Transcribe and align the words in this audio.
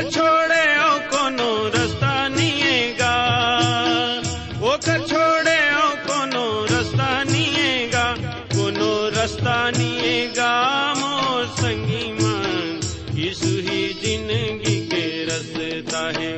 ओकर 0.00 0.10
छोड़े 0.10 0.64
कोनो 1.12 1.48
रास्ता 1.68 2.12
निएगा। 2.28 3.16
ओकर 4.64 5.00
छोड़े 5.06 5.56
ओ 5.76 5.88
कोनो 6.08 6.44
रास्ता 6.72 7.08
निएगा, 7.24 8.04
कोनो 8.56 8.92
रास्ता 9.16 9.58
निएगा। 9.70 10.52
संगी 11.60 12.12
मन 12.12 12.80
यीशु 13.14 13.52
ही 13.68 13.82
ज़िंदगी 14.00 14.78
के 14.88 15.04
रास्ता 15.26 16.02
है। 16.18 16.32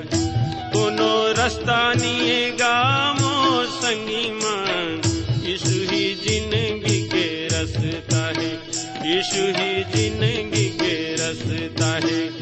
कोनो 0.75 1.13
रास्ता 1.39 1.79
निएगा, 1.95 2.75
मोर 3.15 3.67
संगी 3.79 4.31
मन 4.43 5.01
यीशु 5.47 5.79
ही 5.93 6.05
ज़िंदगी 6.27 7.01
के 7.15 7.27
रास्ता 7.47 8.27
है। 8.41 8.53
यीशु 9.07 9.47
ज़िंदगी 9.95 10.69
के 10.83 10.95
रास्ता 11.15 11.95
है। 12.07 12.42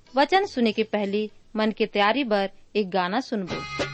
वचन 0.15 0.45
सुने 0.45 0.71
के 0.71 0.83
पहले 0.83 1.29
मन 1.55 1.71
की 1.71 1.85
तैयारी 1.85 2.23
बर 2.23 2.49
एक 2.75 2.89
गाना 2.89 3.19
सुनबो। 3.19 3.90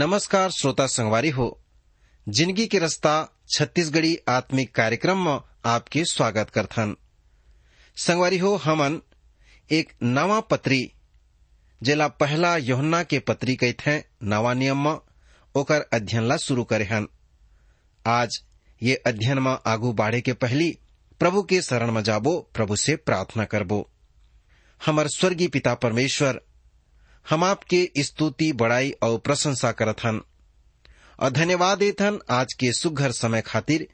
नमस्कार, 0.00 0.50
श्रोता 0.50 0.86
संगवारी 0.86 1.28
हो। 1.30 1.60
ज़िंदगी 2.28 2.66
के 2.66 2.78
रास्ता, 2.78 3.40
छत्तीसगढ़ी 3.48 4.18
आत्मिक 4.28 4.74
कार्यक्रम 4.74 5.18
में 5.18 5.40
आपके 5.64 6.04
स्वागत 6.04 6.50
करथन। 6.50 6.96
संगवारी 7.96 8.38
हो, 8.38 8.56
हमन 8.56 9.00
एक 9.70 9.92
नवा 10.02 10.40
पत्री, 10.40 10.92
जेला 11.82 12.08
पहला 12.08 12.56
योहन्ना 12.56 13.02
के 13.02 13.18
पत्री 13.18 13.56
कहते 13.56 14.04
नवा 14.22 14.54
नियम 14.54 14.84
में 14.84 14.98
ओकर 15.54 15.80
अध्ययन 15.92 16.24
ला 16.24 16.36
शुरू 16.36 16.64
करे 16.64 16.84
हन। 16.84 17.08
आज 18.06 18.42
ये 18.82 18.94
अध्ययन 18.94 19.38
में 19.38 19.58
आगू 19.66 19.92
बाढ़े 19.92 20.20
के 20.20 20.32
पहली 20.32 20.78
प्रभु 21.18 21.42
के 21.42 21.62
शरण 21.62 21.92
में 21.92 22.02
जाबो, 22.02 22.50
प्रभु 22.54 22.76
से 22.76 22.96
प्रार्थना 22.96 23.44
करबो। 23.44 23.90
हमर 24.86 25.08
स्वर्गीय 25.08 25.48
पिता 25.48 25.74
परमेश्वर 25.74 26.40
हम 27.28 27.44
आपके 27.44 27.90
स्तुति, 27.98 28.52
बड़ाई 28.52 28.90
और 29.02 29.18
प्रशंसा 29.18 29.72
करत 29.72 29.96
हन। 30.04 30.20
और 31.20 31.30
धन्यवाद 31.30 31.78
देथन 31.78 32.18
आज 32.30 32.52
के 32.52 32.72
सुघर 32.72 33.12
समय 33.12 33.40
खातिर 33.40 33.86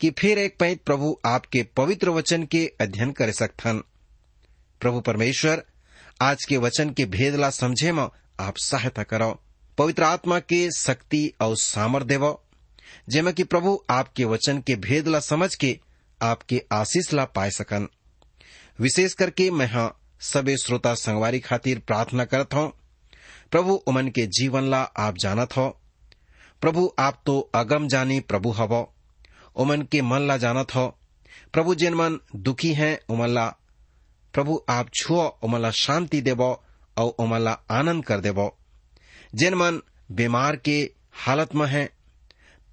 कि 0.00 0.10
फिर 0.10 0.38
एक 0.38 0.56
पैत 0.58 0.82
प्रभु 0.82 1.16
आपके 1.24 1.62
पवित्र 1.76 2.10
वचन 2.10 2.44
के 2.44 2.72
अध्ययन 2.80 3.12
कर 3.12 3.30
सकथन 3.30 3.82
प्रभु 4.80 5.00
परमेश्वर, 5.00 5.62
आज 6.22 6.44
के 6.44 6.56
वचन 6.56 6.90
के 6.90 7.04
भेद 7.04 7.34
ला 7.34 7.50
समझे 7.50 7.92
म 7.92 8.08
आप 8.40 8.56
सहायता 8.56 9.02
करो। 9.02 9.40
पवित्र 9.78 10.02
आत्मा 10.02 10.38
के 10.38 10.70
शक्ति 10.70 11.32
और 11.40 11.56
सामर 11.56 12.02
देव, 12.02 12.38
जेमा 13.08 13.30
कि 13.30 13.44
प्रभु 13.44 13.82
आपके 13.90 14.24
वचन 14.24 14.60
के 14.60 14.76
भेद 14.76 15.08
ला 15.08 15.20
समझ 15.20 15.54
के 15.54 15.78
आपके 16.22 16.62
आशीष 16.72 17.12
ला 17.12 17.24
पाए 17.24 17.50
सकन। 17.50 17.88
विशेष 18.80 19.12
करके 19.12 19.50
मैं 19.50 19.66
हाँ 19.66 20.07
सबे 20.20 20.56
श्रोता 20.56 20.94
संगवारी 20.94 21.40
खातिर 21.40 21.78
प्रार्थना 21.78 22.24
करत 22.24 22.54
हूँ। 22.54 22.72
प्रभु, 23.50 23.72
उमन 23.72 24.08
के 24.08 24.26
जीवन 24.26 24.62
ला 24.62 24.82
आप 24.82 25.16
जानत 25.16 25.56
हो। 25.56 25.80
प्रभु, 26.60 26.92
आप 26.98 27.22
तो 27.26 27.50
अगम 27.54 27.88
जानी 27.88 28.20
प्रभु 28.20 28.50
हव। 28.50 28.86
उमन 29.56 29.82
के 29.82 30.02
मन 30.02 30.20
ला 30.20 30.36
जानत 30.36 30.74
हो। 30.74 30.98
प्रभु, 31.52 31.74
जिन 31.74 31.94
मन 31.94 32.18
दुखी 32.36 32.74
हैं, 32.74 33.00
उमन 33.08 33.28
ला 33.28 33.56
प्रभु, 34.32 34.64
आप 34.68 34.90
छुओ, 34.94 35.22
उमन 35.42 35.60
ला 35.60 35.70
शांति 35.70 36.20
देव 36.20 36.42
और 36.96 37.08
उमन 37.18 37.40
ला 37.40 37.58
आनंद 37.70 38.04
कर 38.04 38.20
देव। 38.20 38.52
जिन 39.34 39.54
मन 39.54 39.82
बीमार 40.12 40.56
के 40.56 40.90
हालत 41.12 41.54
में 41.54 41.66
है, 41.66 41.90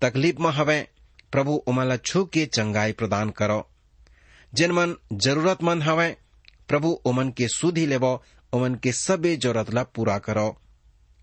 तकलीफ़ 0.02 0.42
में 0.42 0.50
हवे, 0.50 0.88
प्रभु, 1.32 1.54
उमन 1.54 1.86
ला 1.86 1.98
छू 1.98 2.26
के 2.26 2.46
चंगाई 2.46 2.92
प्रदान 2.92 3.30
करो। 3.30 3.70
जिन 4.54 4.72
मन 4.72 4.96
जरूरतमंद 5.14 5.84
हवे 5.84 6.18
प्रभु 6.68 6.90
उमन 6.90 7.30
के 7.30 7.48
सुधी 7.48 7.86
लेबो 7.86 8.24
उमन 8.54 8.76
के 8.76 8.92
सबे 8.92 9.38
ज़रूरत 9.38 9.74
ला 9.74 9.84
पूरा 9.84 10.18
करो। 10.18 10.62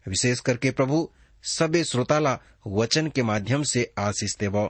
विशेष 0.09 0.41
करके 0.41 0.71
प्रभु 0.71 1.11
सबे 1.43 1.85
श्रोता 1.85 2.19
ला 2.19 2.39
वचन 2.67 3.09
के 3.09 3.23
माध्यम 3.23 3.63
से 3.63 3.93
आशीष 3.99 4.37
देवो 4.37 4.67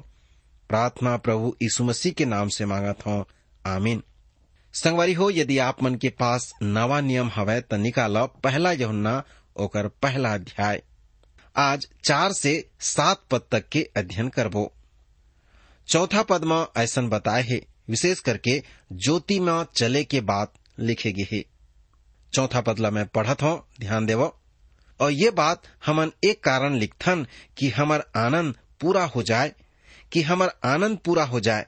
प्रार्थना 0.69 1.17
प्रभु 1.17 1.57
यीशु 1.63 1.85
मसीह 1.85 2.13
के 2.13 2.25
नाम 2.25 2.49
से 2.49 2.67
मांगत 2.67 3.07
हो। 3.07 3.29
आमीन। 3.67 4.03
संगवारी 4.73 5.13
हो, 5.13 5.31
यदि 5.31 5.59
आप 5.59 5.83
मन 5.83 5.95
के 5.95 6.09
पास 6.09 6.55
नवा 6.63 7.01
नियम 7.01 7.31
हवै 7.35 7.61
त 7.61 7.75
निकाल 7.75 8.15
पहला 8.17 8.73
यहुन्ना, 8.73 9.25
ओकर 9.57 9.89
पहला 9.89 10.35
अध्याय। 10.35 10.83
आज 11.57 11.87
चार 12.05 12.33
से 12.33 12.71
सात 12.81 13.23
पद 13.31 13.41
तक 13.51 13.69
के 13.69 13.91
अध्ययन 13.97 14.29
करबो। 14.29 14.73
चौथा 15.89 16.23
पद 16.23 16.45
में 16.45 16.67
ऐसन 16.77 17.09
बताए 17.09 17.43
है, 17.43 17.67
विशेष 17.91 18.21
करके 18.21 18.63
ज्योति 18.93 19.41
में 19.41 19.65
चले 19.75 20.05
के 20.05 20.21
बाद 20.21 20.49
लिखेगी 20.83 21.27
है। 21.33 21.45
चौथा 22.33 22.61
पदला 22.61 22.91
मैं 22.91 23.07
पढ़त 23.07 23.43
हूँ, 23.43 23.67
ध्यान 23.81 24.07
देव। 24.07 24.33
और 25.01 25.11
ये 25.11 25.31
बात 25.31 25.63
हमन 25.87 26.13
एक 26.25 26.45
कारण 26.45 26.75
लिखथन 26.75 27.27
कि 27.59 27.69
हमर 27.69 28.05
आनंद 28.17 28.55
पूरा 28.81 29.05
हो 29.05 29.23
जाए, 29.23 29.53
कि 30.13 30.23
हमर 30.23 30.53
आनंद 30.65 30.99
पूरा 30.99 31.25
हो 31.25 31.41
जाए। 31.41 31.67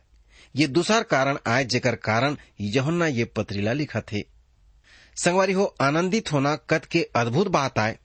ये 0.56 0.66
दूसर 0.66 1.02
कारण 1.02 1.38
आए, 1.46 1.64
जेकर 1.64 1.94
कारण 1.94 2.36
यहुन्ना 2.60 3.06
ये 3.06 3.24
पत्रिला 3.24 3.72
लिखा 3.72 4.00
थे 4.00 4.24
संगवारी 5.16 5.52
हो, 5.52 5.74
आनंदित 5.80 6.32
होना 6.32 6.56
कद 6.56 6.84
के 6.84 7.08
अद्भुत 7.16 7.48
बात 7.48 7.78
आए। 7.78 7.98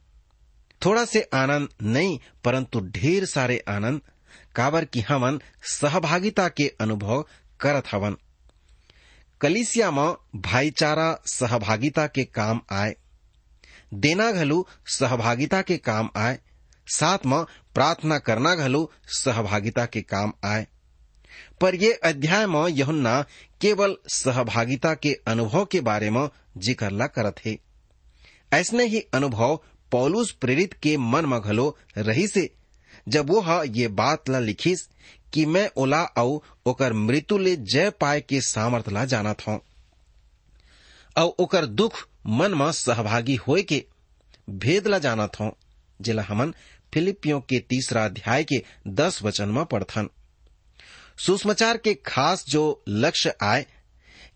थोड़ा 0.85 1.05
से 1.05 1.21
आनंद 1.33 1.69
नहीं, 1.81 2.19
परंतु 2.43 2.79
ढेर 2.81 3.25
सारे 3.25 3.63
आनंद, 3.67 4.01
काबर 4.55 4.85
की 4.85 5.01
हमन 5.01 5.39
सहभागिता 5.63 6.49
के 6.49 6.67
अनुभव 6.81 7.25
करत 7.59 7.83
हवन। 7.91 8.17
कलिसिया 9.41 9.91
में 9.91 10.15
भाईचारा, 10.35 11.19
सहभागिता 11.25 12.07
के 12.07 12.23
काम 12.23 12.61
आए। 12.71 12.95
देना 13.93 14.31
घलू 14.31 14.65
सहभागिता 14.87 15.61
के 15.61 15.77
काम 15.77 16.09
आए। 16.15 16.39
साथ 16.87 17.25
में 17.25 17.43
प्रार्थना 17.75 18.17
करना 18.19 18.55
घलू 18.55 18.89
सहभागिता 19.07 19.85
के 19.85 20.01
काम 20.01 20.33
आए। 20.43 20.67
पर 21.61 21.75
ये 21.75 21.91
अध्याय 21.93 22.45
में 22.47 22.67
यहुन्ना 22.67 23.21
केवल 23.61 23.95
सहभागिता 24.13 24.93
के 24.93 25.13
अनुभव 25.27 25.65
के 25.65 25.81
बारे 25.81 26.09
में 26.09 26.29
ज़िक्र 26.57 26.91
ला 26.91 27.07
करत 27.07 27.35
है। 27.45 27.57
ऐसने 28.53 28.85
ही 28.85 28.99
अनुभव 29.13 29.63
पौलुस 29.91 30.31
प्रेरित 30.31 30.73
के 30.73 30.97
मन 30.97 31.25
में 31.25 31.41
घलो 31.41 31.77
रही 31.97 32.27
से 32.27 32.53
जब 33.07 33.29
वो 33.29 33.63
ये 33.63 33.87
बात 33.87 34.29
ला 34.29 34.39
लिखिस 34.39 34.89
कि 35.33 35.45
मैं 35.45 35.69
ओला 35.77 36.03
औ 36.03 36.39
ओकर 36.65 36.93
मृत्यु 36.93 37.37
ले 37.37 37.55
जय 37.55 37.89
पाए 37.89 38.21
के 38.21 38.41
सामर्थ 38.41 38.89
ला 38.89 39.05
जानत 39.05 39.47
हूँ 39.47 39.61
और 41.17 41.35
ओकर 41.39 41.65
दुख 41.65 42.07
मन 42.27 42.53
में 42.53 42.71
सहभागी 42.71 43.35
होए 43.35 43.63
के 43.63 43.85
भेद 44.49 44.87
ला 44.87 44.99
जानत 44.99 45.39
हूँ 45.39 45.51
जिला 46.01 46.23
हमन 46.23 46.53
फिलिपियों 46.93 47.41
के 47.41 47.59
तीसरा 47.59 48.05
अध्याय 48.05 48.43
के 48.43 48.63
दस 48.87 49.23
वचन 49.23 49.49
में 49.49 49.65
पढ़थन। 49.65 50.09
सुषमाचार 51.17 51.77
के 51.77 51.93
खास 51.93 52.45
जो 52.47 52.83
लक्ष्य 52.87 53.33
आए, 53.41 53.65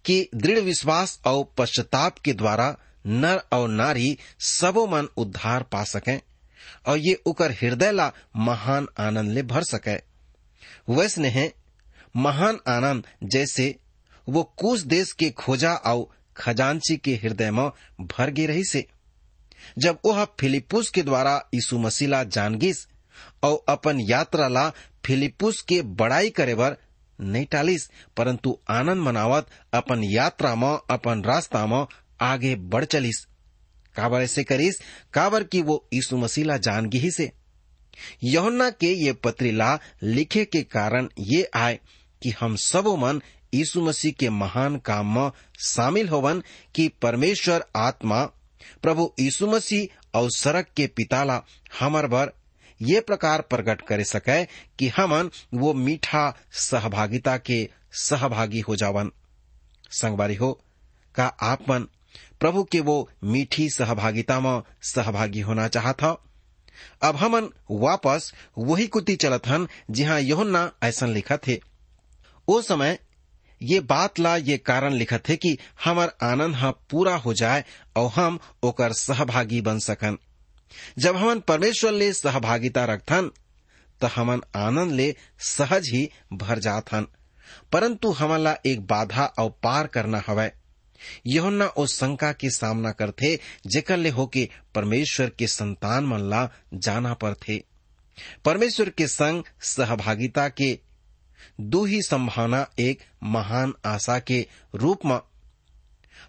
कि 0.06 0.30
दृढ़ 0.36 0.60
विश्वास 0.60 1.20
और 1.26 1.54
पश्चाताप 1.58 2.20
के 2.20 2.34
द्वारा 2.34 2.78
नर 3.08 3.42
और 3.54 3.70
नारी 3.70 4.18
सबो 4.40 4.88
मन 4.88 5.08
उद्धार 5.18 5.64
पा 5.64 5.84
सकें 5.84 6.22
और 6.88 6.98
ये 6.98 7.14
उकर 7.26 7.52
हृदय 7.52 7.92
ला 7.92 8.12
महान 8.36 8.88
आनंद 9.00 9.32
ले 9.32 9.44
भर 9.44 9.64
सके। 9.64 10.13
वैसने 10.90 11.28
है, 11.28 11.54
महान 12.16 12.60
आनंद, 12.68 13.08
जैसे 13.24 13.80
वो 14.30 14.44
कुछ 14.44 14.82
देश 14.82 15.12
के 15.12 15.30
खोजा 15.30 15.74
और 15.74 16.08
खजांची 16.38 16.98
के 16.98 17.16
हृदय 17.16 17.52
में 17.52 17.70
भर 18.02 18.30
गे 18.30 18.46
रही 18.46 18.64
से। 18.66 18.88
जब 19.78 20.00
वह 20.06 20.26
फिलिपुस 20.40 20.90
के 20.90 21.02
द्वारा 21.02 21.50
यीशु 21.54 21.80
मसीला 21.80 22.24
जानगिस 22.24 22.88
और 23.44 23.66
अपन 23.70 24.00
यात्रा 24.00 24.48
ला 24.48 24.72
फिलिपुस 25.06 25.62
के 25.62 25.82
बड़ाई 25.82 26.30
करे 26.30 26.56
बर 26.56 26.78
नहीं 27.22 27.46
टालिस, 27.46 27.90
परंतु 28.18 28.58
आनंद 28.70 29.02
मनावत 29.02 29.48
अपन 29.74 30.04
यात्रा 30.04 30.56
में, 30.56 30.80
अपन 30.90 31.24
रास्ता 31.24 31.66
में 31.66 31.86
आगे 32.22 32.56
बढ़ 32.56 32.86
चलिस। 32.86 33.28
काबर 33.96 34.22
ऐसे 34.22 34.44
करिस? 34.44 34.76
काबर 35.14 35.44
की 35.44 35.62
वो 35.62 35.88
यीशु 35.94 36.18
मसीला 36.18 36.58
जानगी 36.58 36.98
ही 36.98 37.12
से। 37.12 37.32
यहुन्ना 38.24 38.70
के 38.70 38.88
ये 38.88 39.14
पत्रिला 39.14 39.80
लिखे 40.04 40.46
के 40.46 40.64
कारण 40.64 41.10
ये 41.20 41.50
आए 41.56 41.80
कि 42.22 42.30
हम 42.40 42.56
सबो 42.56 42.96
मन 42.98 43.22
यीशु 43.54 43.82
मसीह 43.82 44.12
के 44.12 44.30
महान 44.30 44.78
काम 44.78 45.20
में 45.20 45.32
शामिल 45.60 46.10
होवन 46.10 46.44
कि 46.76 46.88
परमेश्वर 47.02 47.66
आत्मा, 47.76 48.26
प्रभु 48.82 49.14
यीशु 49.20 49.48
मसीह 49.48 50.18
और 50.20 50.32
सड़क 50.32 50.68
के 50.78 50.88
पिताला 50.88 51.44
हमर 51.80 52.08
बर 52.08 52.32
ये 52.82 53.00
प्रकार 53.00 53.42
प्रकट 53.42 53.82
कर 53.82 54.04
सके 54.04 54.46
कि 54.46 54.88
हमन 54.88 55.30
वो 55.54 55.74
मीठा 55.74 56.38
सहभागिता 56.52 57.38
के 57.38 57.70
सहभागी 57.92 58.60
हो 58.60 58.76
जावन। 58.76 59.12
संगवारी 59.92 60.36
हो, 60.36 60.64
का 61.16 61.26
आप 61.26 61.70
मन 61.70 61.88
प्रभु 62.40 62.64
के 62.64 62.80
वो 62.80 63.10
मीठी 63.24 63.70
सहभागिता 63.70 64.40
में 64.40 64.62
सहभागी 64.82 65.40
होना 65.40 65.68
चाहता 65.68 66.18
अब 67.02 67.16
हमन 67.16 67.50
वापस 67.72 68.34
वही 68.58 68.88
कुती 68.88 69.16
चलत 69.16 69.48
हन, 69.48 69.68
जिहा 69.92 70.18
यहुन्ना 70.18 70.72
ऐसा 70.84 71.06
लिखा 71.06 71.38
थे 71.38 71.60
ओ 72.48 72.62
समय 72.62 73.00
ये 73.62 73.80
बात 73.80 74.20
ला 74.20 74.36
ये 74.38 74.58
कारण 74.58 74.94
लिखत 74.94 75.30
है 75.30 75.36
कि 75.36 75.58
हमर 75.86 76.12
आनंद 76.24 76.56
हा 76.56 76.72
पूरा 76.72 77.16
हो 77.16 77.34
जाए 77.34 77.64
और 77.96 78.10
हम 78.10 78.40
ओकर 78.64 78.94
सहभागी 78.94 79.62
बन 79.62 79.80
सकन। 79.80 80.18
जब 81.00 81.16
हमन 81.16 81.40
परमेश्वर 81.40 81.92
ले 81.92 82.14
सहभागिता 82.14 82.86
रखथन 82.86 83.32
तो 84.02 84.08
हमन 84.08 84.42
आनंद 84.56 84.92
ले 84.92 85.16
सहज 85.40 85.90
ही 85.90 86.10
भर 86.34 86.60
जाथन 86.60 87.08
परंतु 87.72 88.12
हमन 88.12 88.40
ला 88.40 88.56
एक 88.66 88.86
बाधा 88.88 89.26
और 89.26 89.50
पार 89.64 89.88
करना 89.88 90.24
हवय 90.28 90.52
यहुन्ना 91.28 91.66
उस 91.66 92.00
शंका 92.00 92.32
के 92.34 92.50
सामना 92.50 92.92
करथे 92.92 93.40
जेकर 93.68 93.98
ले 93.98 94.10
होके 94.10 94.50
परमेश्वर 94.76 95.30
के 95.30 95.48
संतान 95.48 96.06
मन 96.06 96.20
ला 96.20 96.50
जाना 96.74 97.14
पर 97.14 97.34
थे 97.34 97.64
परमेश्वर 98.46 98.90
के 98.90 99.08
संग 99.08 99.44
सहभागिता 99.62 100.50
के 100.50 100.80
दो 101.62 101.86
ही 101.86 102.02
संभावना 102.02 102.68
एक 102.80 103.00
महान 103.24 103.74
आशा 103.86 104.20
के 104.20 104.48
रूप 104.76 105.06
में 105.06 105.20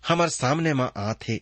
हमार 0.09 0.29
सामने 0.29 0.75
में 0.75 0.89
आथे 0.97 1.41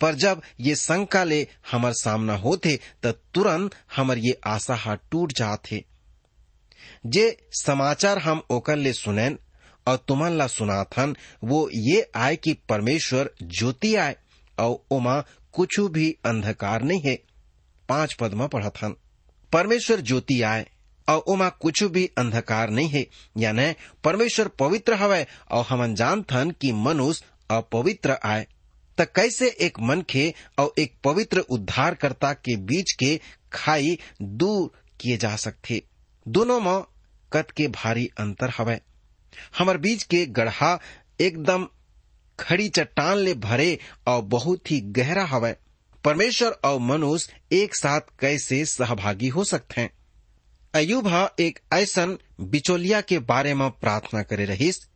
पर 0.00 0.14
जब 0.14 0.42
ये 0.60 0.74
शंका 0.74 1.24
ले 1.24 1.48
हमर 1.72 1.92
सामना 1.92 2.36
होते, 2.36 2.80
त 3.02 3.06
तुरंत 3.06 3.74
हमर 3.96 4.18
ये 4.18 4.40
आशा 4.46 4.74
हा 4.74 4.94
टूट 4.94 5.32
जाते। 5.32 5.84
जे 7.06 7.36
समाचार 7.52 8.18
हम 8.18 8.42
ओकर 8.50 8.76
ले 8.76 8.92
सुनैन 8.92 9.38
और 9.86 9.96
तुमन 10.08 10.32
ला 10.32 10.46
सुनाथन 10.46 11.16
वो 11.44 11.68
ये 11.74 12.10
आए 12.14 12.36
कि 12.36 12.52
परमेश्वर 12.68 13.30
ज्योति 13.42 13.94
आए 13.94 14.16
और 14.58 14.84
ओमा 14.90 15.20
कुछ 15.52 15.80
भी 15.80 16.10
अंधकार 16.24 16.82
नहीं 16.82 17.00
है। 17.06 17.14
पाँच 17.88 18.14
पद 18.14 18.34
में 18.34 18.48
पढ़थन 18.48 18.94
परमेश्वर 19.52 20.00
ज्योति 20.00 20.42
आए 20.42 20.66
और 21.08 21.18
ओमा 21.18 21.48
कुछ 21.48 21.82
भी 21.82 22.10
अंधकार 22.18 22.70
नहीं 22.70 22.88
है। 22.88 23.06
यानी 23.38 23.74
परमेश्वर 24.04 24.48
पवित्र 24.48 24.94
हवै 24.94 25.26
और 25.50 25.64
हमन 25.64 25.94
जानथन 25.94 26.50
कि 26.50 26.72
मनुष्य 26.72 27.24
अपवित्र 27.50 28.18
आए 28.24 28.46
त 28.98 29.12
कैसे 29.16 29.48
एक 29.60 29.78
मनखे 29.80 30.34
और 30.58 30.72
एक 30.78 30.94
पवित्र 31.04 31.40
उद्धारकर्ता 31.40 32.32
के 32.32 32.56
बीच 32.56 32.92
के 32.92 33.20
खाई 33.52 33.98
दूर 34.22 34.70
किए 35.00 35.16
जा 35.16 35.36
सकते? 35.36 35.82
दोनों 36.28 36.60
में 36.60 36.84
कत 37.32 37.50
के 37.50 37.68
भारी 37.68 38.10
अंतर 38.18 38.50
हवै। 38.58 38.80
हमर 39.58 39.76
बीच 39.76 40.02
के 40.02 40.26
गढ़ा 40.26 40.80
एकदम 41.20 41.68
खड़ी 42.40 42.68
चट्टान 42.68 43.16
ले 43.16 43.34
भरे 43.34 43.78
और 44.06 44.22
बहुत 44.22 44.70
ही 44.70 44.80
गहरा 44.80 45.24
हवै। 45.24 45.56
परमेश्वर 46.04 46.50
और 46.50 46.80
मनुष्य 46.80 47.32
एक 47.52 47.76
साथ 47.76 48.00
कैसे 48.20 48.64
सहभागी 48.64 49.28
हो 49.28 49.44
सकते 49.44 49.80
हैं? 49.80 49.90
अयुब 50.74 51.08
हा 51.08 51.30
एक 51.40 51.58
ऐसन 51.72 52.18
बिचौलिया 52.40 53.00
के 53.00 53.18
बारे 53.18 53.54
में 53.54 53.70
प्रार्थना 53.70 54.22
करे 54.22 54.44
रहीस, 54.44 54.88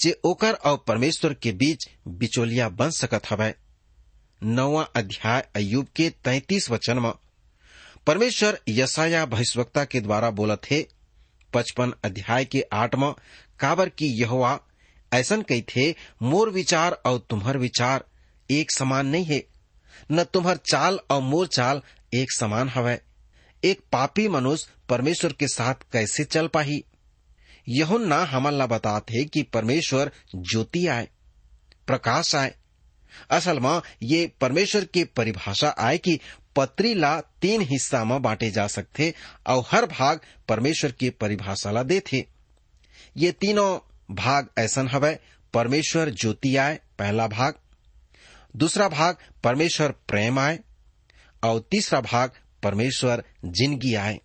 जे 0.00 0.20
ओकर 0.24 0.52
और 0.52 0.84
परमेश्वर 0.88 1.34
के 1.34 1.52
बीच 1.52 1.88
बिचौलिया 2.08 2.68
बन 2.68 2.90
सकत 2.90 3.22
हवै। 3.30 3.54
नौवा 4.42 4.82
अध्याय 4.82 5.48
अयुब 5.56 5.86
के 5.96 6.10
तैतीस 6.10 6.70
वचन 6.70 6.98
में, 6.98 7.12
परमेश्वर 8.06 8.58
यसाया 8.68 9.26
भविष्यवक्ता 9.26 9.84
के 9.84 10.00
द्वारा 10.00 10.30
बोलत 10.30 10.60
है, 10.70 10.86
पचपन 11.52 11.92
अध्याय 12.04 12.44
के 12.44 12.64
आठ 12.72 12.94
में 12.94 13.14
काबर 13.60 13.88
की 13.88 14.06
यहोवा 14.06 14.60
ऐसन 15.12 15.42
कही 15.42 15.62
थे, 15.62 15.94
मोर 16.22 16.50
विचार 16.50 16.92
और 16.92 17.26
तुम्हार 17.30 17.58
विचार 17.58 18.04
एक 18.50 18.72
समान 18.72 19.06
नहीं 19.06 19.24
है। 19.24 19.46
न 20.12 20.24
तुम्हार 20.24 20.56
चाल 20.56 20.98
और 21.10 21.22
मोर 21.22 21.46
चाल 21.46 21.82
एक 22.14 22.32
समान 22.32 22.68
हवै। 22.68 23.00
एक 23.64 23.80
पापी 23.92 24.28
मनुष्य 24.28 24.70
परमेश्वर 24.88 25.32
के 25.32 25.46
साथ 25.46 25.74
कैसे 25.92 26.24
चल 26.24 26.46
पाही? 26.46 26.84
यहुन्ना 27.68 28.24
हमला 28.24 28.66
बताते 28.66 29.24
कि 29.24 29.42
परमेश्वर 29.42 30.12
ज्योति 30.36 30.86
आए, 30.86 31.08
प्रकाश 31.86 32.34
आए। 32.34 32.54
असल 33.30 33.60
में, 33.60 33.80
ये 34.02 34.32
परमेश्वर 34.40 34.84
की 34.84 35.04
परिभाषा 35.04 35.74
आए 35.78 35.98
कि 35.98 36.20
पत्री 36.56 36.94
ला 36.94 37.20
तीन 37.20 37.60
हिस्सा 37.60 38.04
में 38.04 38.22
बांटे 38.22 38.50
जा 38.50 38.66
सकते 38.66 39.14
और 39.46 39.64
हर 39.70 39.86
भाग 39.86 40.20
परमेश्वर 40.48 40.92
की 40.92 41.10
परिभाषा 41.10 41.70
ला 41.70 41.82
दे 41.82 42.00
थे 42.00 42.39
ये 43.16 43.32
तीनों 43.32 43.78
भाग 44.14 44.48
ऐसन 44.58 44.88
हवै, 44.88 45.18
परमेश्वर 45.54 46.10
ज्योति 46.10 46.56
आए, 46.56 46.80
पहला 46.98 47.28
भाग, 47.28 47.54
दूसरा 48.56 48.88
भाग 48.88 49.16
परमेश्वर 49.44 49.90
प्रेम 49.90 50.38
आए, 50.38 50.58
और 51.44 51.68
तीसरा 51.70 52.00
भाग 52.00 52.30
परमेश्वर 52.62 53.24
ज़िंदगी 53.44 53.94
आए। 53.94 54.20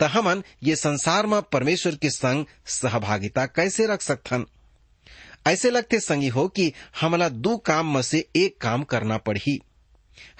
त 0.00 0.02
हमन 0.02 0.42
ये 0.62 0.76
संसार 0.76 1.26
में 1.26 1.42
परमेश्वर 1.42 1.94
के 1.94 2.10
संग 2.10 2.46
सहभागिता 2.66 3.46
कैसे 3.46 3.86
रख 3.86 4.02
सकथन? 4.02 4.46
ऐसे 5.46 5.70
लगते 5.70 6.00
संगी 6.00 6.28
हो 6.28 6.48
कि 6.48 6.72
हमला 7.00 7.28
दो 7.28 7.56
काम 7.56 7.94
में 7.94 8.02
से 8.02 8.28
एक 8.36 8.60
काम 8.60 8.82
करना 8.82 9.18
पड़ी 9.18 9.60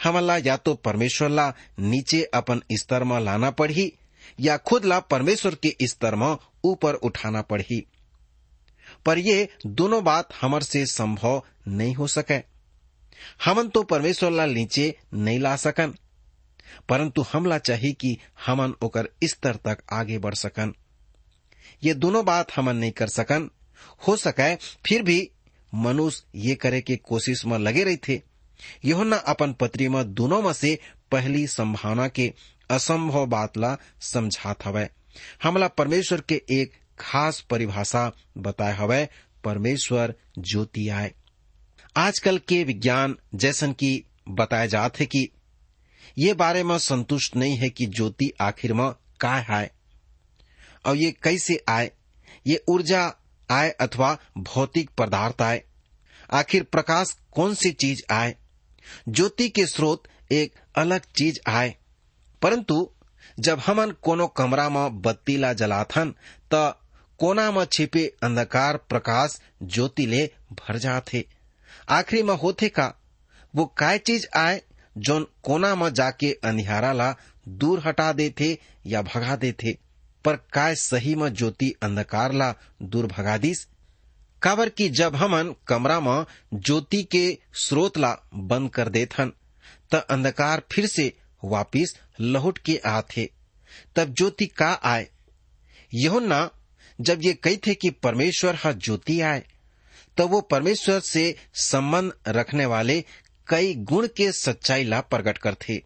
हमला 0.04 0.36
या 0.36 0.56
तो 0.56 0.74
परमेश्वर 0.74 1.28
ला 1.28 1.54
नीचे 1.78 2.22
अपन 2.22 2.62
स्तर 2.72 3.04
में 3.04 3.20
लाना 3.20 3.50
पड़ी 3.50 3.92
या 4.38 4.56
खुद 4.58 4.84
ला 4.84 4.98
परमेश्वर 5.00 5.54
के 5.56 5.74
स्तर 5.82 6.14
में 6.14 6.36
ऊपर 6.64 6.94
उठाना 6.94 7.42
पड़ी 7.42 7.84
पर 9.06 9.18
ये 9.18 9.48
दोनों 9.66 10.02
बात 10.04 10.28
हमर 10.40 10.62
से 10.62 10.84
संभव 10.86 11.42
नहीं 11.68 11.94
हो 11.94 12.06
सके। 12.06 12.40
हमन 13.44 13.68
तो 13.68 13.82
परमेश्वर 13.82 14.30
ला 14.30 14.46
नीचे 14.46 14.94
नहीं 15.14 15.38
ला 15.40 15.54
सकन, 15.56 15.94
परंतु 16.88 17.22
हमला 17.32 17.58
चाहिए 17.58 17.92
कि 17.92 18.16
हमन 18.46 18.74
ओकर 18.82 19.08
स्तर 19.24 19.56
तक 19.66 19.82
आगे 19.92 20.18
बढ़ 20.18 20.34
सकन। 20.34 20.72
ये 21.82 21.94
दोनों 21.94 22.24
बात 22.24 22.52
हमन 22.56 22.76
नहीं 22.76 22.92
कर 22.92 23.08
सकन। 23.08 23.48
हो 24.08 24.16
सके 24.16 24.54
फिर 24.86 25.02
भी 25.02 25.30
मनुष्य 25.72 26.38
ये 26.38 26.54
करे 26.54 26.80
के 26.80 26.96
कोशिश 26.98 27.44
में 27.46 27.58
लगे 27.58 27.84
रही 27.84 27.96
थे 28.08 28.20
यहोन्ना 28.84 29.16
अपन 29.28 29.52
पत्री 29.52 29.88
में 29.88 30.02
दोनों 30.14 30.40
में 30.42 30.52
से 30.52 30.78
पहली 31.12 31.46
संभावना 31.46 32.08
के 32.08 32.32
असंभव 32.70 33.26
बात 33.26 33.56
ला 33.56 33.76
समझात 34.00 34.64
हवै। 34.64 34.88
हमला 35.42 35.68
परमेश्वर 35.68 36.20
के 36.20 36.42
एक 36.50 36.72
खास 36.98 37.40
परिभाषा 37.40 38.12
बताए 38.38 38.72
हवै, 38.72 39.08
परमेश्वर 39.44 40.14
ज्योति 40.38 40.88
आए। 40.88 41.14
आजकल 41.96 42.38
के 42.38 42.64
विज्ञान 42.64 43.18
जैसन 43.34 43.72
की 43.72 44.04
बताए 44.28 44.68
जात 44.68 45.00
है 45.00 45.06
कि 45.06 45.28
ये 46.18 46.34
बारे 46.34 46.62
में 46.62 46.78
संतुष्ट 46.78 47.36
नहीं 47.36 47.56
है 47.56 47.70
कि 47.70 47.86
ज्योति 47.86 48.32
आखिर 48.40 48.72
में 48.72 48.92
का 49.20 49.36
है 49.36 49.70
और 50.86 50.96
ये 50.96 51.10
कैसे 51.10 51.64
आए? 51.68 51.90
ये 52.46 52.64
ऊर्जा 52.68 53.14
आए 53.50 53.70
अथवा 53.70 54.18
भौतिक 54.38 54.90
पदार्थ 54.90 55.42
आए? 55.42 55.62
आखिर 56.32 56.62
प्रकाश 56.62 57.18
कौन 57.32 57.54
सी 57.54 57.70
चीज़ 57.70 58.02
आए? 58.10 58.34
ज्योति 59.08 59.48
के 59.48 59.66
स्रोत 59.66 60.02
एक 60.32 60.52
अलग 60.76 61.00
चीज़ 61.00 61.38
आए। 61.48 61.74
परंतु, 62.42 62.90
जब 63.38 63.58
हमन 63.58 63.90
कोनो 63.90 64.26
कमरा 64.26 64.68
में 64.68 65.02
बत्ती 65.02 65.36
ला 65.36 65.52
जलाथन, 65.52 66.14
त 66.54 66.78
कोना 67.18 67.50
में 67.50 67.64
छिपे 67.64 68.16
अंधकार 68.22 68.76
प्रकाश 68.76 69.40
ज्योति 69.62 70.06
ले 70.06 70.30
भर 70.52 70.78
जाथे? 70.78 71.24
आखिरी 71.88 72.22
में 72.22 72.34
होथे 72.34 72.68
का? 72.68 72.94
वो 73.56 73.66
काय 73.66 73.98
चीज़ 73.98 74.26
आए 74.36 74.62
जोन 74.98 75.26
कोना 75.42 75.74
में 75.74 75.94
जाके 75.94 76.32
अंधियारा 76.44 76.92
ला 76.92 77.16
दूर 77.48 77.82
हटा 77.86 78.12
देथे 78.12 78.58
या 78.86 79.02
भगा 79.02 79.36
देथे? 79.36 79.78
पर 80.24 80.36
काय 80.36 80.74
सही 80.74 81.14
में 81.14 81.34
ज्योति 81.34 81.74
अंधकार 81.82 82.32
ला 82.32 82.54
दूर 82.82 83.06
भगा 83.06 83.38
दिस? 83.38 83.64
काबर 84.42 84.68
की 84.68 84.88
जब 84.88 85.16
हमन 85.16 85.54
कमरा 85.68 86.00
में 86.00 86.24
ज्योति 86.54 87.02
के 87.02 87.38
स्रोत 87.54 87.98
ला 87.98 88.16
बंद 88.34 88.70
कर 88.70 88.88
देथन, 88.88 89.32
त 89.92 89.94
अंधकार 89.94 90.62
फिर 90.72 90.86
से 90.86 91.16
वापिस 91.44 91.96
लौट 92.20 92.58
के 92.58 92.80
आथे। 92.86 93.30
तब 93.96 94.14
ज्योति 94.14 94.46
का 94.46 94.72
आए। 94.72 95.08
यहुन्ना, 95.94 96.50
जब 97.00 97.20
ये 97.22 97.32
कही 97.32 97.56
थे 97.56 97.74
कि 97.74 97.90
परमेश्वर 97.90 98.54
हर 98.54 98.72
ज्योति 98.72 99.20
आए 99.20 99.44
तब 100.16 100.24
वो 100.24 100.40
परमेश्वर 100.40 101.00
से 101.00 101.36
संबंध 101.54 102.12
रखने 102.28 102.66
वाले 102.66 103.04
कई 103.48 103.74
गुण 103.74 104.06
के 104.06 104.32
सच्चाई 104.32 104.84
ला 104.84 105.00
प्रकट 105.00 105.38
करते 105.38 105.82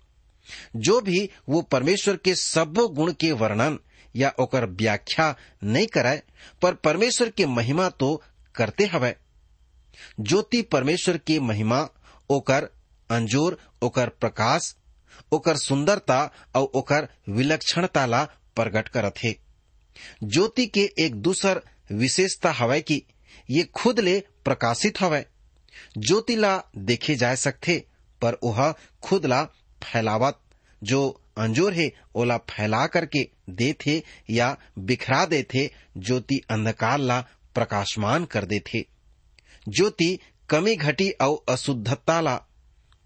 जो 0.77 1.01
भी 1.01 1.31
वो 1.49 1.63
परमेश्वर 1.63 2.17
के 2.17 2.35
सबो 2.35 2.89
गुण 2.89 3.13
के 3.13 3.33
वर्णन 3.33 3.79
या 4.17 4.33
ओकर 4.39 4.67
व्याख्या 4.67 5.37
नहीं 5.65 5.87
कराए, 5.87 6.23
पर 6.63 6.75
परमेश्वर 6.75 7.29
के 7.29 7.47
महिमा 7.47 7.89
तो 7.89 8.23
करते 8.55 8.87
हवे। 8.87 9.17
ज्योति 10.21 10.63
परमेश्वर 10.63 11.19
के 11.19 11.41
महिमा, 11.41 11.89
ओकर 12.31 12.69
अंजोर, 13.11 13.59
ओकर 13.83 14.09
प्रकाश 14.09 14.77
ओकर 15.33 15.57
सुंदरता 15.57 16.21
और 16.55 16.71
ओकर 16.75 17.09
विलक्षणता 17.29 18.07
ला 18.07 18.25
प्रकट 18.57 18.89
करत 18.89 19.15
हे। 19.19 19.37
ज्योति 20.25 20.67
के 20.67 20.89
एक 20.99 21.15
दूसर 21.15 21.61
विशेषता 21.93 22.51
हवै 22.51 22.81
कि 22.81 23.03
ये 23.51 23.63
खुद 23.75 24.01
ले 24.01 24.19
प्रकाशित 24.45 25.01
हवै 25.01 25.25
ज्योति 25.99 26.37
ला 26.37 26.57
देखे 26.77 27.15
जा 27.15 27.35
सकते 27.35 27.85
पर 28.23 28.37
वह 28.45 28.75
खुद 29.03 29.27
ला 29.27 29.45
फैलावत, 29.83 30.39
जो 30.83 31.21
अंजोर 31.39 31.73
है, 31.73 31.91
ओला 32.15 32.37
फैला 32.51 32.87
करके 32.87 33.29
देथे 33.51 34.03
या 34.31 34.57
बिखरा 34.79 35.25
देथे 35.27 35.71
ज्योति 35.99 36.41
अंधकार 36.51 36.99
ला 36.99 37.21
प्रकाशमान 37.55 38.25
कर 38.25 38.45
देथे 38.45 38.87
ज्योति 39.69 40.19
कमी 40.49 40.77
घटी 40.77 41.11
और 41.11 41.45
अशुद्धता 41.49 42.21
ला 42.21 42.35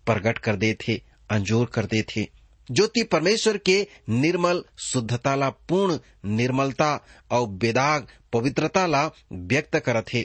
प्रकट 0.07 0.39
कर 0.39 0.57
देथे 0.57 1.01
अंजोर 1.31 1.67
कर 1.67 1.87
देथे 1.87 2.29
ज्योति 2.71 3.03
परमेश्वर 3.03 3.57
के 3.59 3.87
निर्मल 4.09 4.65
शुद्धता 4.79 5.35
ला 5.35 5.51
पूर्ण, 5.51 5.99
निर्मलता 6.25 7.07
और 7.31 7.47
बेदाग, 7.49 8.07
पवित्रता 8.33 8.87
ला 8.87 9.11
व्यक्त 9.33 9.79
करत 9.79 10.07
है 10.15 10.25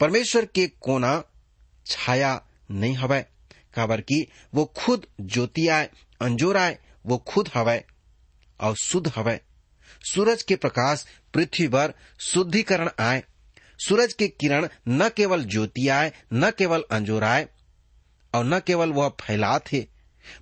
परमेश्वर 0.00 0.44
के 0.44 0.66
कोना 0.80 1.24
छाया 1.86 2.42
नहीं 2.70 2.94
हवै, 2.94 3.22
काबर 3.74 4.00
की 4.00 4.26
वो 4.54 4.64
खुद 4.64 5.06
ज्योति 5.20 5.68
आए, 5.68 5.90
अंजोर 6.20 6.56
आए, 6.56 6.78
वो 7.06 7.18
खुद 7.18 7.50
हवै 7.54 7.84
और 8.60 8.76
शुद्ध 8.76 9.12
हवै। 9.16 9.40
सूरज 10.04 10.42
के 10.42 10.56
प्रकाश 10.56 11.06
पृथ्वी 11.34 11.68
पर 11.68 11.92
शुद्धिकरण 12.18 12.90
आए। 12.98 13.22
सूरज 13.78 14.12
के 14.12 14.28
किरण 14.28 14.68
न 14.88 15.08
केवल 15.08 15.44
ज्योति 15.44 15.88
आए, 15.88 16.12
न 16.32 16.50
केवल 16.50 16.84
अंजोर 16.90 17.24
आए 17.24 17.48
और 18.34 18.44
न 18.44 18.60
केवल 18.60 18.92
वह 18.92 19.08
फैला 19.20 19.60
हे 19.72 19.91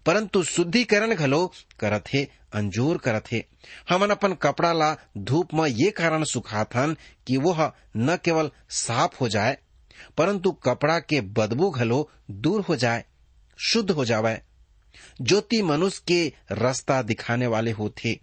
परंतु 0.07 0.43
शुद्धिकरण 0.43 1.15
घलो 1.15 1.47
करत 1.81 2.05
हे, 2.09 2.23
अंजोर 2.53 2.99
करत 2.99 3.33
हे। 3.33 3.45
हमन 3.91 4.11
अपन 4.11 4.33
कपड़ा 4.33 4.73
ला 4.73 4.95
धूप 5.19 5.55
में 5.55 5.67
ये 5.69 5.91
कारण 5.91 6.25
सुखाथन 6.25 6.97
कि 7.27 7.37
वह 7.37 7.71
न 7.97 8.17
केवल 8.25 8.51
साफ़ 8.71 9.17
हो 9.21 9.29
जाए, 9.29 9.57
परंतु 10.19 10.53
कपड़ा 10.65 10.99
के 11.01 11.21
बदबू 11.21 11.71
घलो 11.71 12.09
दूर 12.31 12.61
हो 12.61 12.77
जाए, 12.77 13.05
शुद्ध 13.59 13.91
हो 13.91 14.05
जावे। 14.05 14.41
ज्योति 15.23 15.61
मनुष्य 15.63 16.03
के 16.09 16.33
रास्ता 16.53 17.01
दिखाने 17.03 17.47
वाले 17.47 17.71
होते 17.71 18.19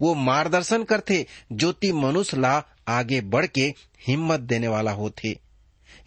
वो 0.00 0.14
मार्गदर्शन 0.14 0.84
करते 0.84 1.26
ज्योति 1.52 1.92
मनुष्य 1.92 2.36
ला 2.36 2.52
आगे 2.88 3.20
बढ़ 3.26 3.46
के 3.46 3.62
हिम्मत 4.06 4.40
देने 4.40 4.68
वाला 4.68 4.92
होते 4.92 5.38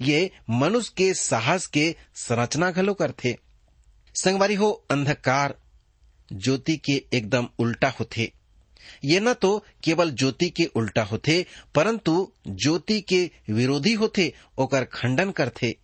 ये 0.01 0.29
मनुष्य 0.49 0.93
के 0.97 1.13
साहस 1.13 1.65
के 1.67 1.95
संरचना 2.15 2.71
घलो 2.71 2.93
करते 2.93 3.37
संगवारी 4.15 4.55
हो, 4.55 4.85
अंधकार 4.91 5.55
ज्योति 6.33 6.77
के 6.77 7.05
एकदम 7.13 7.47
उल्टा 7.59 7.89
होते। 7.89 8.31
ये 9.05 9.19
न 9.19 9.33
तो 9.33 9.65
केवल 9.83 10.11
ज्योति 10.11 10.49
के 10.49 10.65
उल्टा 10.65 11.03
होते, 11.03 11.45
परंतु 11.75 12.31
ज्योति 12.47 13.01
के 13.01 13.31
विरोधी 13.49 13.93
होते, 13.93 14.33
ओकर 14.57 14.83
खंडन 14.83 15.31
करते। 15.31 15.77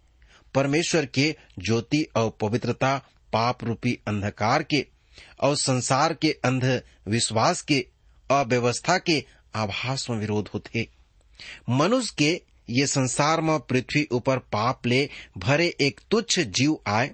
परमेश्वर 0.54 1.06
के 1.06 1.36
ज्योति 1.60 2.08
और 2.16 2.38
पवित्रता 2.42 3.02
पाप 3.34 3.64
रूपी 3.64 4.00
अंधकार 4.08 4.64
के, 4.64 4.86
और 5.40 5.56
संसार 5.56 6.14
के 6.14 6.32
अंध 6.32 6.84
विश्वास 7.08 7.62
के, 7.62 7.88
अव्यवस्था 8.32 8.98
के 8.98 9.26
आभास 9.56 10.10
में 10.10 10.18
विरोध 10.18 10.50
होते। 10.54 10.88
मनुष्य 11.70 12.16
के 12.18 12.42
ये 12.70 12.88
संसार 12.88 13.42
में 13.42 13.60
पृथ्वी 13.60 14.08
ऊपर 14.12 14.38
पाप 14.38 14.86
ले, 14.86 15.10
भरे 15.38 15.76
एक 15.82 16.02
तुच्छ 16.12 16.40
जीव 16.40 16.80
आए 16.88 17.12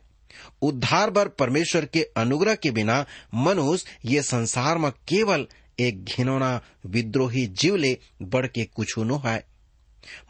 उद्धार 0.62 1.10
बर 1.10 1.28
परमेश्वर 1.28 1.86
के 1.86 2.02
अनुग्रह 2.18 2.56
के 2.56 2.72
बिना 2.72 3.06
मनुष्य 3.36 3.98
ये 4.06 4.22
संसार 4.22 4.78
में 4.78 4.92
केवल 4.92 5.48
एक 5.80 6.04
घिनौना 6.06 6.60
विद्रोही 6.86 7.46
जीव 7.48 7.76
ले 7.76 7.98
बढ़ 8.22 8.48
के 8.48 8.64
कुछ 8.66 8.98
न 9.00 9.20
है। 9.26 9.44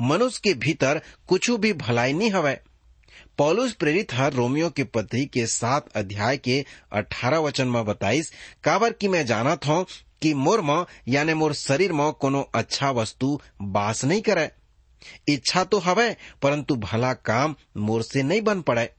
मनुष्य 0.02 0.42
के 0.44 0.54
भीतर 0.54 1.02
कुछ 1.28 1.50
भी 1.52 1.74
भलाई 1.74 2.14
नहीं 2.14 2.32
हवै। 2.32 2.60
पौलुस 3.38 3.74
प्रेरित 3.74 4.14
हर 4.14 4.34
रोमियो 4.34 4.70
के 4.70 4.84
पत्री 4.84 5.26
के 5.26 5.46
सात 5.48 5.88
अध्याय 5.96 6.38
के 6.38 6.66
अठारह 6.92 7.40
वचन 7.40 7.68
में 7.68 7.86
बताइस, 7.86 8.32
काबर 8.64 8.94
की 8.94 9.08
मैं 9.08 9.26
जानत 9.26 9.66
हूँ 9.68 9.86
कि 10.22 10.34
मोर 10.34 10.62
में 10.62 10.86
यानी 11.08 11.34
मोर 11.34 11.54
शरीर 11.54 11.94
में 11.94 12.12
कोनो 12.12 12.42
अच्छा 12.56 12.92
वस्तु 12.92 13.40
बास 13.62 14.06
नहीं 14.06 14.22
करे। 14.22 14.50
इच्छा 15.28 15.64
तो 15.64 15.80
हवै, 15.80 16.16
परंतु 16.42 16.76
भला 16.76 17.14
काम 17.14 17.56
मोर 17.78 18.04
से 18.04 18.24
नहीं 18.24 18.42
बन 18.42 18.62
पड़े। 18.62 18.90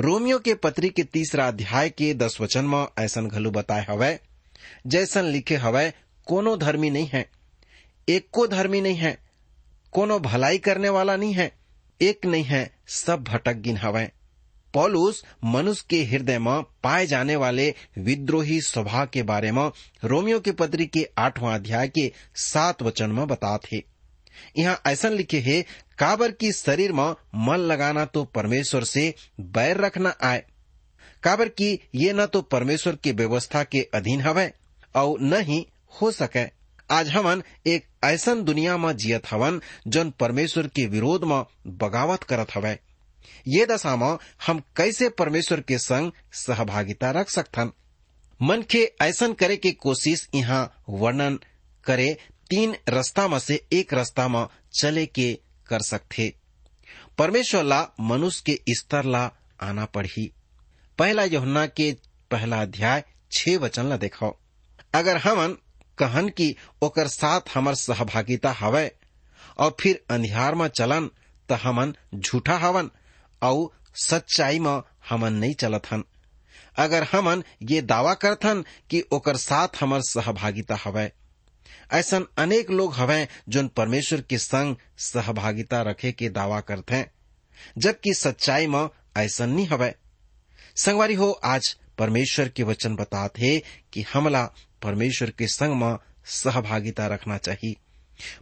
रोमियो 0.00 0.38
के 0.38 0.54
पत्री 0.54 0.88
के 0.88 1.04
तीसरा 1.04 1.48
अध्याय 1.48 1.90
के 1.90 2.14
दस 2.14 2.40
वचन 2.40 2.64
में 2.64 2.86
ऐसा 2.98 3.20
घलू 3.20 3.50
बताए 3.50 3.86
हवै, 3.90 4.18
जैसन 4.86 5.24
लिखे 5.24 5.56
हवै, 5.56 5.92
कोनो 6.26 6.56
धर्मी 6.56 6.90
नहीं 6.90 7.08
है। 7.12 7.28
एक 8.08 8.28
को 8.32 8.46
धर्मी 8.46 8.80
नहीं 8.80 8.96
है, 8.96 9.18
कोनो 9.92 10.18
भलाई 10.18 10.58
करने 10.58 10.88
वाला 10.88 11.16
नहीं 11.16 11.34
है, 11.34 11.52
एक 12.00 12.26
नहीं 12.26 12.44
है, 12.44 12.70
सब 12.86 13.24
भटक 13.24 13.54
गिन 13.54 13.76
हवै। 13.76 14.10
पौलुस 14.74 15.24
मनुष्य 15.44 15.86
के 15.90 16.02
हृदय 16.04 16.38
में 16.38 16.62
पाए 16.62 17.06
जाने 17.06 17.36
वाले 17.36 17.74
विद्रोही 17.98 18.60
स्वभाव 18.60 19.06
के 19.06 19.22
बारे 19.22 19.52
में 19.52 19.70
रोमियो 20.04 20.40
के 20.40 20.52
पत्री 20.52 20.86
के 20.86 21.08
आठवां 21.18 21.54
अध्याय 21.54 21.88
के 21.88 22.12
सात 22.34 22.82
वचन 22.82 23.10
में 23.10 23.26
बताते 23.26 23.84
यहाँ 24.58 24.80
ऐसा 24.86 25.08
लिखे 25.08 25.40
है, 25.40 25.62
काबर 25.98 26.30
की 26.30 26.52
शरीर 26.52 26.92
में 26.92 27.14
मन 27.34 27.56
लगाना 27.56 28.04
तो 28.04 28.24
परमेश्वर 28.24 28.84
से 28.84 29.14
बैर 29.40 29.76
रखना 29.76 30.14
आए। 30.22 30.44
काबर 31.22 31.48
की 31.48 31.72
ये 31.94 32.12
न 32.12 32.26
तो 32.26 32.42
परमेश्वर 32.42 32.96
की 32.96 33.12
व्यवस्था 33.12 33.62
के 33.64 33.88
अधीन 33.94 34.20
हवै 34.20 34.52
और 34.94 35.20
न 35.20 35.40
ही 35.40 35.66
हो 36.00 36.10
सके। 36.10 36.44
आज 36.90 37.08
हमन 37.08 37.42
एक 37.66 37.86
ऐसा 38.04 38.34
दुनिया 38.34 38.76
में 38.76 38.96
जियत 38.96 39.30
हवन, 39.30 39.60
जन 39.86 40.10
परमेश्वर 40.10 40.66
के 40.66 40.86
विरोध 40.86 41.24
में 41.24 41.44
बगावत 41.66 42.22
करत 42.22 42.48
हवे। 42.54 42.78
ये 43.48 43.66
दशा 43.66 43.96
में 43.96 44.16
हम 44.46 44.62
कैसे 44.76 45.08
परमेश्वर 45.08 45.60
के 45.60 45.78
संग 45.78 46.12
सहभागिता 46.32 47.10
रख 47.10 47.30
सकथन? 47.30 47.70
मन 48.42 48.62
के 48.62 48.92
ऐसा 49.02 49.28
करे 49.32 49.56
के 49.56 49.70
कोशिश 49.70 50.28
यहाँ 50.34 50.82
वर्णन 50.88 51.38
करे 51.84 52.16
तीन 52.50 52.76
रास्ता 52.88 53.28
में 53.28 53.38
से 53.38 53.66
एक 53.72 53.94
रास्ता 53.94 54.28
में 54.28 54.46
चले 54.80 55.06
के 55.06 55.38
कर 55.66 55.82
सकते 55.82 56.34
परमेश्वर 57.18 57.62
ला 57.62 57.88
मनुष्य 58.00 58.42
के 58.46 58.74
स्तर 58.74 59.04
ला 59.04 59.30
आना 59.62 59.84
पड़ी 59.84 60.32
पहला 60.98 61.24
यहुन्ना 61.24 61.66
के 61.66 61.96
पहला 62.30 62.62
अध्याय 62.62 63.04
छह 63.32 63.58
वचन 63.58 63.86
ला 63.86 63.96
देखो 63.96 64.40
अगर 64.94 65.16
हमन 65.16 65.56
कहन 65.98 66.28
की 66.28 66.56
ओकर 66.82 67.08
साथ 67.08 67.40
हमर 67.54 67.74
सहभागिता 67.74 68.52
हवै, 68.52 68.90
और 69.58 69.76
फिर 69.80 70.04
अंधियार 70.10 70.54
में 70.54 70.68
चलन 70.68 71.10
तो 71.48 71.54
हमन 71.54 71.94
झूठा 72.14 72.56
हवन 72.58 72.90
और 73.42 73.70
सच्चाई 73.94 74.58
में 74.58 74.82
हमन 75.08 75.32
नहीं 75.32 75.54
चलत 75.54 75.86
हन 75.92 76.04
अगर 76.76 77.06
हमन 77.12 77.44
ये 77.62 77.82
दावा 77.82 78.14
करथन 78.14 78.64
कि 78.90 79.04
ओकर 79.12 79.36
साथ 79.36 79.68
हमर 79.80 80.00
सहभागिता 80.00 80.78
हवै 80.84 81.12
ऐसा 81.92 82.20
अनेक 82.38 82.70
लोग 82.70 82.94
हवै, 82.94 83.28
जोन 83.48 83.68
परमेश्वर 83.68 84.20
के 84.20 84.38
संग 84.38 84.76
सहभागिता 84.98 85.82
रखे 85.82 86.12
के 86.12 86.28
दावा 86.28 86.60
करते 86.60 86.94
हैं, 86.94 87.10
जबकि 87.78 88.14
सच्चाई 88.14 88.66
में 88.66 88.88
ऐसा 89.16 89.46
नहीं 89.46 89.66
हवै। 89.66 89.94
संगवारी 90.76 91.14
हो, 91.14 91.30
आज 91.30 91.76
परमेश्वर 91.98 92.48
के 92.48 92.62
वचन 92.62 92.96
बताते 92.96 93.62
कि 93.92 94.04
हमला 94.12 94.44
परमेश्वर 94.82 95.30
के 95.30 95.46
संग 95.46 95.82
में 95.82 95.98
सहभागिता 96.24 97.06
रखना 97.06 97.38
चाहिए। 97.38 97.74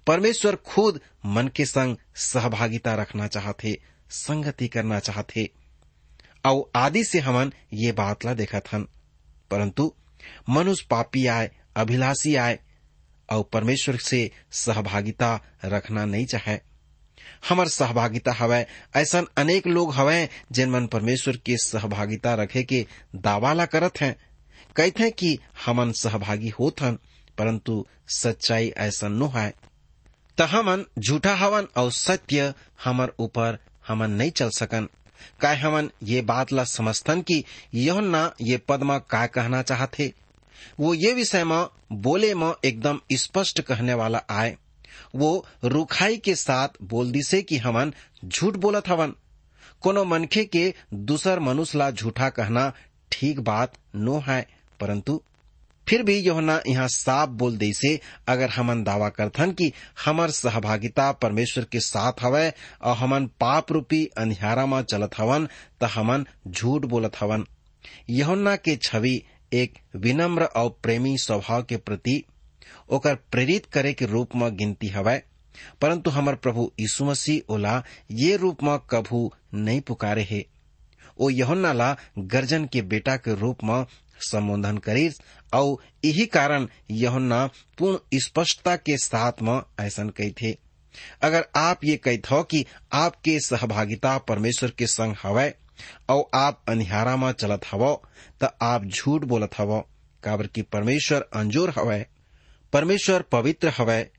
परमेश्वर 0.07 0.57
खुद 0.57 1.01
मन 1.27 1.49
के 1.49 1.65
संग 1.65 1.97
सहभागिता 2.17 2.95
रखना 2.95 3.27
चाहते 3.27 3.79
संगति 4.11 4.69
करना 4.69 4.99
चाहते 4.99 5.51
और 6.45 6.71
आदि 6.77 7.05
से 7.05 7.19
हमन 7.19 7.53
ये 7.73 7.93
बात 7.93 8.25
ला 8.25 8.35
देखा 8.35 8.61
थन 8.61 8.89
परंतु 9.51 9.95
मनुष्य 10.49 10.87
पापी 10.91 11.27
आए 11.27 11.51
अभिलाषी 11.77 12.35
आए 12.37 12.59
और 13.31 13.43
परमेश्वर 13.53 13.97
से 13.97 14.31
सहभागिता 14.53 15.41
रखना 15.64 16.05
नहीं 16.05 16.27
चाहे। 16.27 16.59
हमार 17.49 17.69
सहभागिता 17.69 18.33
हवै 18.33 18.67
ऐसा 18.97 19.23
अनेक 19.37 19.67
लोग 19.67 19.95
हवै, 19.95 20.29
जिन 20.53 20.71
मन 20.71 20.87
परमेश्वर 20.87 21.37
के 21.37 21.57
सहभागिता 21.57 22.35
रखे 22.35 22.62
के 22.62 22.87
दावाला 23.17 23.67
करत 23.67 24.01
हैं। 24.01 24.17
कहते 24.77 25.11
कि 25.11 25.38
हमन 25.67 25.93
सहभागी 25.93 26.49
होत 26.49 26.83
हन 26.83 26.99
परंतु 27.38 27.87
सच्चाई 28.09 28.69
ऐसा 28.69 29.09
नो 29.09 29.27
है। 29.27 29.55
त 30.38 30.41
हमन 30.41 30.85
झूठा 30.99 31.35
हवन 31.35 31.67
और 31.77 31.93
सत्य 31.93 32.55
हमर 32.85 33.12
ऊपर 33.19 33.59
हमन 33.88 34.11
नहीं 34.11 34.31
चल 34.31 34.51
सकन। 34.51 34.88
काय 35.41 35.57
हमन 35.57 35.91
ये 36.03 36.21
बात 36.23 36.53
ला 36.53 36.64
समझतन 36.64 37.21
कि 37.21 37.45
यहुन्ना 37.75 38.35
ये 38.41 38.57
पद 38.57 38.83
में 38.83 39.01
का 39.01 39.27
कहना 39.27 39.62
चाहते 39.62 40.12
वो 40.81 40.94
ये 40.94 41.12
विषय 41.12 41.44
में 41.44 41.66
बोले 41.92 42.35
में 42.35 42.53
एकदम 42.64 43.01
स्पष्ट 43.12 43.61
कहने 43.61 43.94
वाला 43.94 44.23
आए। 44.31 44.57
वो 45.14 45.47
रुखाई 45.64 46.16
के 46.16 46.35
साथ 46.35 46.83
बोल 46.83 47.11
दिसे 47.12 47.42
कि 47.42 47.57
हमन 47.59 47.92
झूठ 48.25 48.57
बोलत 48.57 48.88
हवन। 48.88 49.14
कोनो 49.81 50.05
मनखे 50.05 50.44
के 50.44 50.73
दूसर 50.94 51.40
मनुष्य 51.40 51.79
ला 51.79 51.90
झूठा 51.90 52.29
कहना 52.31 52.73
ठीक 53.12 53.40
बात 53.40 53.73
नो 53.97 54.18
है, 54.27 54.47
परंतु 54.81 55.21
फिर 55.87 56.03
भी 56.03 56.16
योहना 56.18 56.61
यहाँ 56.66 56.87
साफ़ 56.88 57.31
बोल 57.31 57.57
दे 57.57 57.73
से 57.73 57.99
अगर 58.29 58.51
हमन 58.51 58.83
दावा 58.85 59.09
करथन 59.09 59.53
कि 59.53 59.71
हमर 60.05 60.31
सहभागिता 60.31 61.11
परमेश्वर 61.12 61.64
के 61.64 61.81
साथ 61.81 62.23
हवै, 62.23 62.53
और 62.83 62.97
हमन 62.97 63.27
पाप 63.40 63.73
रूपी 63.73 64.05
अंधियारा 64.18 64.66
में 64.66 64.83
चलत 64.83 65.18
हवन, 65.18 65.49
त 65.83 65.85
हमन 65.85 66.27
झूठ 66.49 66.85
बोलत 66.85 67.16
हवन। 67.21 67.44
यहुन्ना 68.11 68.57
के 68.57 68.77
छवि 68.77 69.23
एक 69.53 69.79
विनम्र 69.97 70.45
और 70.45 70.79
प्रेमी 70.83 71.17
स्वभाव 71.19 71.63
के 71.63 71.77
प्रति 71.77 72.23
ओकर 72.91 73.15
प्रेरित 73.15 73.67
करे 73.67 73.93
के 73.93 74.07
रूप 74.07 74.37
में 74.37 74.57
गिनती 74.57 74.89
हवै। 74.89 75.23
परंतु 75.81 76.11
हमर 76.11 76.35
प्रभु 76.35 76.73
यीशु 76.81 77.05
मसीह 77.05 77.53
ओला 77.53 77.83
ये 78.11 78.37
रूप 78.37 78.63
में 78.63 78.79
कभू 78.91 79.33
नहीं 79.55 79.81
पुकारे 79.81 80.23
है। 80.23 80.45
ओ 81.21 81.31
यहुन्ना 81.31 81.73
ला 81.73 81.97
गर्जन 82.19 82.67
के 82.67 82.83
बेटा 82.83 83.17
के 83.17 83.35
रूप 83.35 83.65
में 83.65 83.87
संबोधन 84.21 84.79
करी 84.79 85.11
और 85.55 85.77
यही 86.05 86.27
कारण 86.27 86.67
यहुन्ना 86.91 87.47
पूर्ण 87.79 88.19
स्पष्टता 88.19 88.77
के 88.77 88.97
साथ 88.97 89.43
में 89.43 89.61
ऐसा 89.81 90.05
कही 90.05 90.31
थे 90.31 90.57
अगर 91.23 91.47
आप 91.57 91.85
ये 91.85 91.97
कहते 91.97 92.35
हो 92.35 92.43
कि 92.43 92.65
आपके 92.93 93.41
सहभागिता 93.41 94.19
परमेश्वर 94.19 94.71
के 94.71 94.87
संग 94.87 95.15
हवै 95.23 95.55
और 96.09 96.31
आप 96.35 96.64
अंधियारा 96.69 97.17
में 97.17 97.33
चलत 97.33 97.61
हवो, 97.73 98.03
त 98.43 98.57
आप 98.62 98.85
झूठ 98.85 99.25
बोलत 99.25 99.51
हवो। 99.59 99.88
काबर 100.25 100.47
की 100.47 100.62
परमेश्वर 100.62 101.29
अंजोर 101.35 101.71
हवै, 101.71 102.07
परमेश्वर 102.73 103.23
पवित्र 103.23 103.73
हवै, 103.79 104.11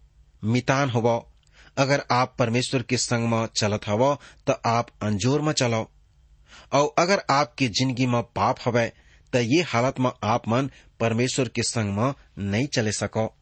मितान 0.43 0.89
हवो। 0.89 1.32
अगर 1.78 2.04
आप 2.12 2.36
परमेश्वर 2.39 2.82
के 2.82 2.98
संग 2.98 3.30
में 3.30 3.48
चलत 3.56 3.88
हवो, 3.88 4.19
त 4.50 4.62
आप 4.65 4.88
अंजोर 5.02 5.41
में 5.41 5.54
चलो। 5.54 5.91
और 6.74 6.95
अगर 6.98 7.24
आपके 7.30 7.67
ज़िंदगी 7.67 8.06
में 8.06 8.24
पाप 8.24 8.58
हवे, 8.65 8.93
त 9.34 9.36
ये 9.36 9.62
हालत 9.62 10.00
में 10.00 10.12
आप 10.24 10.48
मन 10.48 10.72
परमेश्वर 11.00 11.48
के 11.48 11.63
संग 11.63 11.98
में 11.98 12.13
नहीं 12.39 12.67
चले 12.67 12.91
सको। 12.91 13.36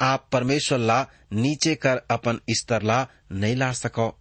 आप 0.00 0.28
परमेश्वर 0.32 0.78
ला 0.78 1.06
नीचे 1.32 1.74
कर 1.74 1.96
अपन 2.10 2.40
स्तर 2.50 2.82
ला 2.82 3.06
नहीं 3.32 3.56
ला 3.56 3.72
सको। 3.72 4.18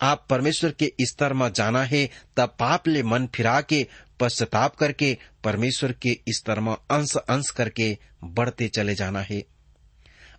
आप 0.00 0.26
परमेश्वर 0.30 0.70
के 0.70 0.92
स्तर 1.00 1.32
में 1.32 1.52
जाना 1.52 1.84
है, 1.84 2.10
तब 2.36 2.48
पाप 2.48 2.88
ले 2.88 3.02
मन 3.02 3.26
फिरा 3.26 3.60
के 3.60 3.86
पश्चाताप 4.20 4.76
करके 4.76 5.18
परमेश्वर 5.44 5.92
के 5.92 6.20
स्तर 6.28 6.60
में 6.60 6.72
अंश 6.72 7.16
अंश 7.16 7.50
करके 7.50 7.98
बढ़ते 8.24 8.68
चले 8.68 8.94
जाना 8.94 9.20
है। 9.20 9.44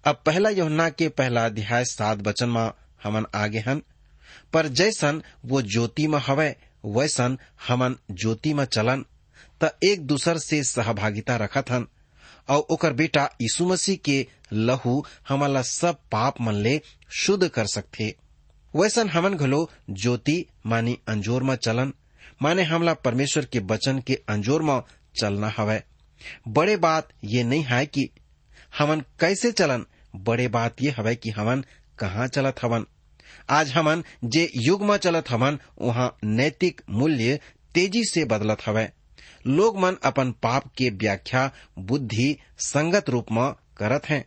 अब 0.06 0.24
पहला 0.26 0.50
योहना 0.50 0.89
के 0.89 1.10
पहला 1.10 1.46
अध्याय 1.46 1.86
सात 1.86 2.18
वचन 2.18 2.50
में 2.50 2.72
हमन 3.04 3.26
आगे 3.36 3.60
हन। 3.60 3.82
पर 4.54 4.68
जैसन 4.68 5.24
वो 5.46 5.62
ज्योति 5.62 6.08
में 6.08 6.20
हवे, 6.20 6.56
वैसन 6.86 7.38
हमन 7.68 7.96
ज्योति 8.12 8.54
में 8.54 8.65
चलन, 8.65 9.06
त 9.63 9.78
एक 9.84 10.08
दूसर 10.08 10.38
से 10.38 10.63
सहभागिता 10.63 11.36
रखत 11.36 11.72
हन। 11.72 11.88
और 12.50 12.58
ओकर 12.58 12.94
बेटा 12.94 13.30
यीशु 13.41 13.65
मसीह 13.65 13.96
के 13.96 14.28
लहू 14.54 15.06
हमला 15.30 15.62
सब 15.62 15.96
पाप 16.12 16.41
मन 16.41 16.54
ले 16.54 16.82
शुद्ध 17.10 17.48
कर 17.48 17.65
सकथे। 17.65 18.25
वैसन 18.76 19.10
हमन 19.10 19.34
घलो 19.34 19.70
ज्योति 19.90 20.46
मानी 20.66 20.98
अंजोर 21.08 21.44
में 21.44 21.56
चलन, 21.56 21.94
माने 22.42 22.64
हमला 22.64 22.94
परमेश्वर 22.94 23.46
के 23.46 23.60
वचन 23.60 24.00
के 24.00 24.14
अंजोर 24.30 24.62
में 24.62 24.82
चलना 25.22 25.54
हवै। 25.58 25.84
बड़े 26.48 26.76
बात 26.78 27.10
ये 27.24 27.44
नहीं 27.44 27.64
है 27.64 27.86
कि 27.86 28.10
हमन 28.80 29.02
कैसे 29.20 29.52
चलन, 29.52 29.86
बड़े 30.16 30.48
बात 30.48 30.82
ये 30.82 30.92
हवै 30.92 31.16
कि 31.16 31.30
हमन 31.30 31.64
कहाँ 32.00 32.28
चलत 32.28 32.56
हवन 32.64 32.86
आज 33.50 33.72
हमन 33.72 34.04
जे 34.24 34.50
युग 34.58 34.84
में 34.84 34.98
चलत 34.98 35.30
हवन 35.30 35.60
वहाँ 35.82 36.18
नैतिक 36.24 36.82
मूल्य 36.90 37.40
तेज़ी 37.74 38.04
से 38.04 38.26
बदलत 38.26 38.58
हवै। 38.66 38.90
लोग 39.48 39.80
मन 39.80 39.98
अपन 40.04 40.32
पाप 40.32 40.68
के 40.78 40.90
व्याख्या, 40.90 41.52
बुद्धि, 41.80 42.38
संगत 42.60 43.10
रूप 43.10 43.32
में 43.32 43.54
करत 43.78 44.10
हैं। 44.10 44.26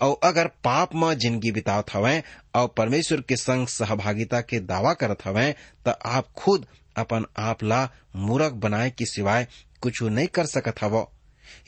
और 0.00 0.18
अगर 0.24 0.46
पाप 0.64 0.94
में 0.94 1.12
ज़िंदगी 1.18 1.52
बितावत 1.52 1.92
हवें 1.94 2.22
और 2.54 2.68
परमेश्वर 2.76 3.20
के 3.20 3.36
संग 3.36 3.66
सहभागिता 3.66 4.40
के 4.40 4.60
दावा 4.60 4.92
करत 4.94 5.24
हवें 5.24 5.52
तो 5.86 5.90
आप 5.90 6.32
खुद 6.36 6.66
अपन 6.98 7.24
आप 7.38 7.62
ला 7.64 7.88
मूर्ख 8.16 8.52
बनाए 8.62 8.90
के 8.90 9.06
सिवाय 9.06 9.46
कुछ 9.82 10.02
नहीं 10.02 10.26
कर 10.26 10.46
सकत 10.46 10.82
हवो। 10.82 11.10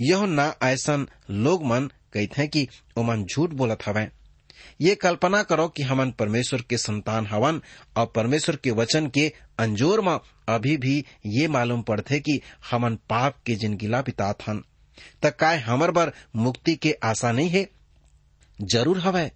यह 0.01 0.25
ना 0.27 0.55
ऐसन 0.63 1.07
लोग 1.31 1.65
मन 1.67 1.91
कहते 2.13 2.47
कि 2.47 2.67
ओमन 2.99 3.25
झूठ 3.25 3.51
बोलत 3.51 3.87
हवें। 3.87 4.09
ये 4.81 4.95
कल्पना 4.95 5.43
करो 5.43 5.67
कि 5.69 5.83
हमन 5.83 6.11
परमेश्वर 6.11 6.63
के 6.71 6.79
संतान 6.79 7.27
हवन 7.27 7.61
और 7.97 8.13
परमेश्वर 8.17 8.57
के 8.57 8.71
वचन 8.71 9.07
के 9.07 9.33
अंजोर 9.59 10.01
में 10.01 10.19
अभी 10.49 10.77
भी 10.77 11.05
ये 11.27 11.49
मालूम 11.49 11.83
पड़ते 11.83 12.21
कि 12.21 12.41
हमन 12.71 12.97
पाप 13.11 13.37
के 13.47 13.55
जिंदगीला 13.55 14.01
बितात 14.03 14.49
हन 14.49 14.63
त 15.25 15.31
काय 15.41 15.59
हमर 15.59 15.91
बर 15.91 16.13
मुक्ति 16.37 16.75
के 16.75 16.97
आशा 17.05 17.33
नहीं 17.33 17.49
है? 17.49 17.69
ज़रूर 18.63 18.99
हवै। 18.99 19.31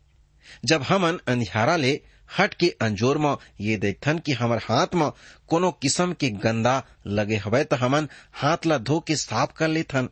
जब 0.64 0.82
हमन 0.82 1.18
अंधियारा 1.28 1.76
ले 1.76 2.00
हट 2.38 2.54
के 2.54 2.68
अंजोर 2.80 3.18
में 3.18 3.36
ये 3.60 3.76
देखथन 3.76 4.18
कि 4.18 4.32
हमर 4.32 4.58
हाथ 4.58 4.94
में 4.94 5.10
कोनो 5.48 5.70
किस्म 5.72 6.12
के 6.12 6.30
गंदा 6.44 6.82
लगे 7.08 7.36
हवै 7.36 7.64
त 7.64 7.74
हमन 7.74 8.08
हाथ 8.32 8.66
ला 8.66 8.78
धो 8.78 8.98
के 9.00 9.16
साफ़ 9.16 9.52
कर 9.56 9.68
लेथन। 9.68 10.08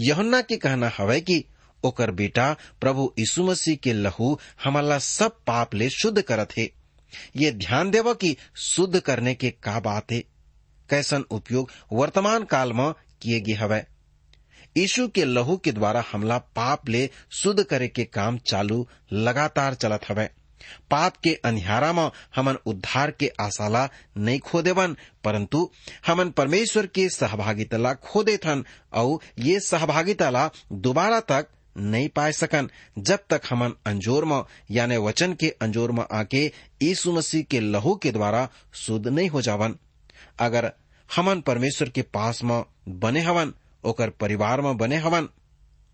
यहुन्ना 0.00 0.40
के 0.40 0.56
कहना 0.56 0.90
हवै 0.98 1.20
कि 1.20 1.44
ओकर 1.84 2.10
बेटा 2.10 2.52
प्रभु 2.80 3.12
यीशु 3.18 3.44
मसीह 3.44 3.76
के 3.76 3.92
लहू 3.92 4.38
हमला 4.64 4.98
सब 4.98 5.36
पाप 5.46 5.74
ले 5.74 5.88
शुद्ध 5.90 6.22
करत 6.22 6.56
है। 6.58 6.68
ये 7.36 7.50
ध्यान 7.56 7.90
देव 7.90 8.12
कि 8.14 8.36
शुद्ध 8.56 9.00
करने 9.00 9.34
के 9.34 9.50
का 9.62 9.78
बात 9.80 10.12
है। 10.12 10.20
कैसन 10.88 11.24
उपयोग 11.30 11.70
वर्तमान 11.92 12.44
काल 12.44 12.72
में 12.72 12.92
किए 13.22 13.40
गए 13.40 13.52
हवै। 13.52 13.84
यीशु 14.76 15.08
के 15.08 15.24
लहू 15.24 15.56
के 15.56 15.72
द्वारा 15.72 16.04
हमला 16.12 16.38
पाप 16.38 16.88
ले 16.88 17.10
शुद्ध 17.30 17.62
करे 17.62 17.88
के 17.88 18.04
काम 18.04 18.38
चालू 18.38 18.86
लगातार 19.12 19.74
चलत 19.74 20.00
हवे। 20.08 20.28
पाप 20.90 21.16
के 21.16 21.34
अंधियारा 21.44 21.92
में 21.92 22.10
हमन 22.36 22.56
उद्धार 22.66 23.10
के 23.10 23.30
आशाला 23.40 23.88
नहीं 24.16 24.38
खो 24.38 24.62
देवन 24.62 24.96
परंतु 25.24 25.70
हमन 26.06 26.30
परमेश्वर 26.30 26.86
के 26.86 27.08
सहभागिता 27.08 27.76
ला 27.76 27.92
खो 27.94 28.22
देथन 28.22 28.64
और 28.92 29.18
ये 29.38 29.60
सहभागिता 29.60 30.30
ला 30.30 30.50
दोबारा 30.72 31.20
तक 31.20 31.48
नहीं 31.76 32.08
पाए 32.08 32.32
सकन। 32.32 32.68
जब 32.98 33.18
तक 33.30 33.42
हमन 33.50 33.72
अंजोर 33.86 34.24
में, 34.24 34.42
यानी 34.70 34.96
वचन 34.96 35.32
के 35.32 35.48
अंजोर 35.60 35.92
में 35.92 36.04
आके 36.12 36.44
यीशु 36.82 37.12
मसीह 37.12 37.42
के 37.42 37.60
लहू 37.60 37.94
के 37.94 38.12
द्वारा 38.12 38.48
शुद्ध 38.74 39.06
नहीं 39.08 39.28
हो 39.28 39.42
जावन। 39.42 39.76
अगर 40.38 40.72
हमन 41.16 41.40
परमेश्वर 41.40 41.88
के 41.88 42.02
पास 42.02 42.42
में 42.44 42.64
बने 42.88 43.20
हवन 43.20 43.52
ओकर 43.86 44.10
परिवार 44.20 44.60
में 44.60 44.76
बने 44.76 44.96
हवन। 44.98 45.28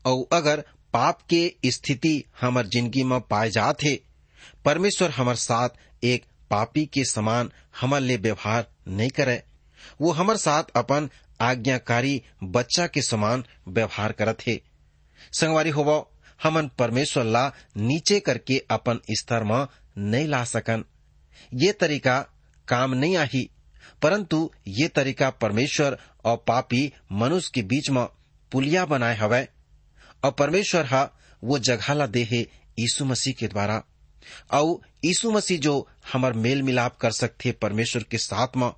और 0.05 0.25
अगर 0.33 0.65
पाप 0.95 1.21
के 1.31 1.71
स्थिति 1.71 2.23
हमर 2.41 2.67
ज़िंदगी 2.67 3.03
में 3.05 3.21
पाए 3.21 3.51
जात 3.51 3.85
परमेश्वर 4.65 5.11
हमर 5.11 5.35
साथ 5.37 6.05
एक 6.05 6.25
पापी 6.51 6.85
के 6.87 7.05
समान 7.05 7.51
हमर 7.81 8.01
ले 8.01 8.17
व्यवहार 8.19 8.67
नहीं 8.89 9.11
करे। 9.11 9.43
वो 10.01 10.11
हमर 10.13 10.37
साथ 10.37 10.71
अपन 10.77 11.09
आज्ञाकारी 11.41 12.23
बच्चा 12.47 12.87
के 12.87 13.03
समान 13.03 13.45
व्यवहार 13.69 14.13
करत 14.13 14.47
है 14.47 14.61
संगवारी 15.33 15.71
होवो, 15.71 16.09
हमन 16.41 16.69
परमेश्वर 16.79 17.25
ला 17.25 17.47
नीचे 17.79 18.19
करके 18.21 18.59
अपन 18.71 19.01
स्तर 19.13 19.45
में 19.45 19.67
नहीं 20.01 20.27
ला 20.29 20.43
सकन। 20.47 20.85
ये 21.53 21.73
तरीका 21.73 22.19
काम 22.69 22.95
नहीं 22.95 23.17
आही, 23.17 23.49
परंतु 24.03 24.51
ये 24.69 24.89
तरीका 24.89 25.31
परमेश्वर 25.33 25.99
और 26.25 26.45
पापी 26.49 26.93
मनुष्य 27.13 27.51
के 27.55 27.63
बीच 27.63 27.91
में 27.91 28.07
पुलिया 28.53 28.87
बनाए 28.87 29.17
हवै। 29.17 29.49
और 30.25 30.31
परमेश्वर 30.31 30.87
हा, 30.87 31.11
वो 31.45 31.59
जगह 31.59 31.95
ला 31.95 32.07
दे 32.07 32.29
है 32.33 32.39
यीशु 32.79 33.05
मसीह 33.05 33.35
के 33.35 33.49
द्वारा। 33.49 33.83
और 34.51 34.81
यीशु 35.05 35.31
मसीह 35.31 35.59
जो 35.59 35.89
हमर 36.13 36.33
मेल 36.33 36.63
मिलाप 36.63 36.97
कर 36.97 37.11
सकते 37.11 37.53
परमेश्वर 37.53 38.03
के 38.03 38.19
साथ 38.19 38.49
में, 38.57 38.73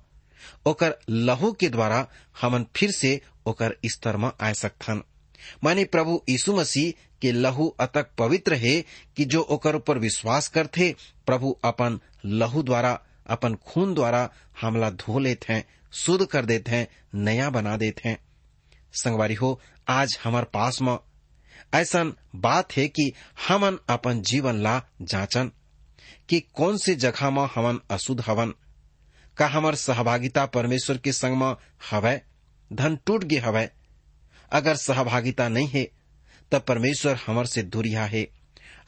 ओकर 0.65 0.95
लहू 1.09 1.51
के 1.51 1.69
द्वारा 1.69 2.07
हमन 2.41 2.65
फिर 2.75 2.91
से 2.91 3.21
ओकर 3.45 3.75
स्तर 3.85 4.17
में 4.17 4.31
आ 4.41 4.53
सकथन। 4.53 5.03
माने 5.63 5.85
प्रभु 5.85 6.21
यीशु 6.29 6.55
मसीह 6.55 7.15
के 7.21 7.31
लहू 7.31 7.67
अतक 7.67 8.07
पवित्र 8.17 8.53
है 8.53 8.81
कि 9.17 9.25
जो 9.25 9.41
ओकर 9.41 9.75
ऊपर 9.75 9.97
विश्वास 9.97 10.47
करते 10.47 10.95
प्रभु 11.25 11.57
अपन 11.63 11.99
लहू 12.25 12.63
द्वारा, 12.63 12.99
अपन 13.27 13.55
खून 13.55 13.93
द्वारा 13.93 14.29
हमला 14.61 14.89
धो 14.89 15.19
लेते 15.19 15.53
हैं 15.53 15.65
शुद्ध 15.95 16.25
कर 16.25 16.45
देते 16.45 16.71
हैं, 16.71 16.87
नया 17.15 17.49
बना 17.49 17.77
देते 17.77 18.09
हैं। 18.09 18.17
संगवारी 18.93 19.33
हो, 19.33 19.61
आज 19.87 20.19
हमार 20.23 20.43
पास 20.43 20.81
में। 20.81 20.97
ऐसा 21.73 22.03
बात 22.35 22.77
है 22.77 22.87
कि 22.87 23.13
हमन 23.47 23.79
अपन 23.89 24.21
जीवन 24.21 24.55
ला 24.55 24.83
जांचन 25.01 25.51
कि 26.29 26.39
कौन 26.39 26.77
से 26.77 26.95
जगह 26.95 27.29
में 27.29 27.47
हमन 27.55 27.79
अशुद्ध 27.91 28.23
हवन? 28.27 28.53
का 29.37 29.47
हमर 29.47 29.75
सहभागिता 29.75 30.45
परमेश्वर 30.45 30.97
के 30.97 31.11
संग 31.11 31.37
में 31.37 31.55
हवै? 31.91 32.21
धन 32.73 32.99
टूट 33.05 33.23
गे 33.23 33.37
हवै। 33.37 33.69
अगर 34.51 34.75
सहभागिता 34.75 35.49
नहीं 35.49 35.67
है, 35.67 35.91
तब 36.51 36.61
परमेश्वर 36.61 37.19
हमर 37.27 37.45
से 37.45 37.63
दूरिया 37.63 38.05
है। 38.05 38.27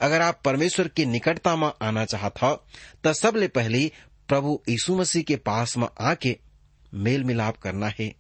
अगर 0.02 0.22
आप 0.22 0.42
परमेश्वर 0.46 0.88
की 0.88 1.06
निकटता 1.06 1.56
में 1.56 1.72
आना 1.82 2.06
चाहता 2.06 2.66
तो 3.04 3.14
सबले 3.14 3.48
पहले 3.48 3.92
प्रभु 4.28 4.62
यीशु 4.70 4.98
मसीह 4.98 5.24
के 5.24 5.36
पास 5.36 5.78
में 5.78 5.88
आके 6.02 6.47
मेल 6.94 7.24
मिलाप 7.24 7.58
करना 7.58 7.92
है। 8.00 8.16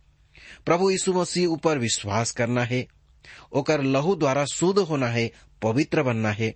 प्रभु 0.66 0.90
यीशु 0.92 1.14
मसीह 1.14 1.48
ऊपर 1.48 1.78
विश्वास 1.78 2.32
करना 2.32 2.64
है। 2.64 2.88
ओकर 3.54 3.82
लहू 3.82 4.16
द्वारा 4.16 4.46
शुद्ध 4.46 4.80
होना 4.80 5.08
है, 5.08 5.32
पवित्र 5.62 6.04
बनना 6.04 6.32
है। 6.32 6.56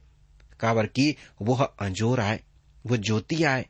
काबर 0.59 0.85
की 0.85 1.17
वह 1.41 1.63
अंजोर 1.63 2.19
आए 2.19 2.39
वो 2.85 2.97
ज्योति 2.97 3.43
आए, 3.43 3.65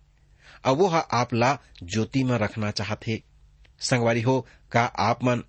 और 0.65 0.77
वह 0.77 0.97
आप 0.97 1.33
ला 1.33 1.59
ज्योति 1.83 2.23
में 2.23 2.37
रखना 2.37 2.71
चाहते। 2.71 3.23
संगवारी 3.79 4.21
हो, 4.21 4.47
का 4.71 4.85
आप 4.85 5.23
मन 5.23 5.43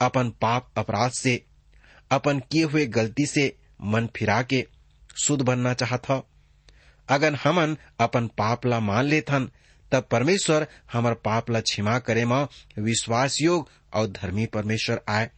अपन 0.00 0.30
पाप 0.30 0.70
अपराध 0.76 1.10
से, 1.10 1.44
अपन 2.10 2.40
किए 2.40 2.64
हुए 2.64 2.86
गलती 2.86 3.26
से 3.26 3.56
मन 3.82 4.08
फिरा 4.16 4.42
के 4.42 4.66
शुद्ध 5.22 5.44
बनना 5.44 5.74
चाहत 5.74 6.24
अगर 7.08 7.34
हमन 7.34 7.76
अपन 8.00 8.26
पाप 8.28 8.66
ला 8.66 8.80
मान 8.80 9.04
लेथन 9.04 9.50
तब 9.92 10.08
परमेश्वर 10.10 10.66
हमर 10.92 11.14
पाप 11.14 11.50
ला 11.50 11.60
क्षमा 11.60 11.98
करे 11.98 12.24
में 12.24 12.46
विश्वास 12.78 13.42
योग 13.42 13.68
और 13.94 14.06
धर्मी 14.06 14.46
परमेश्वर 14.46 15.00
आए। 15.08 15.30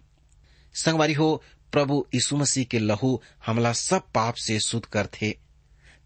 संगवारी 0.75 1.13
हो, 1.13 1.43
प्रभु 1.73 2.07
यीशु 2.15 2.37
मसीह 2.37 2.65
के 2.65 2.79
लहू 2.79 3.23
हमला 3.47 3.73
सब 3.73 4.03
पाप 4.15 4.35
से 4.35 4.61
शुद्ध 4.61 4.87
कर 4.87 5.07
थे 5.07 5.31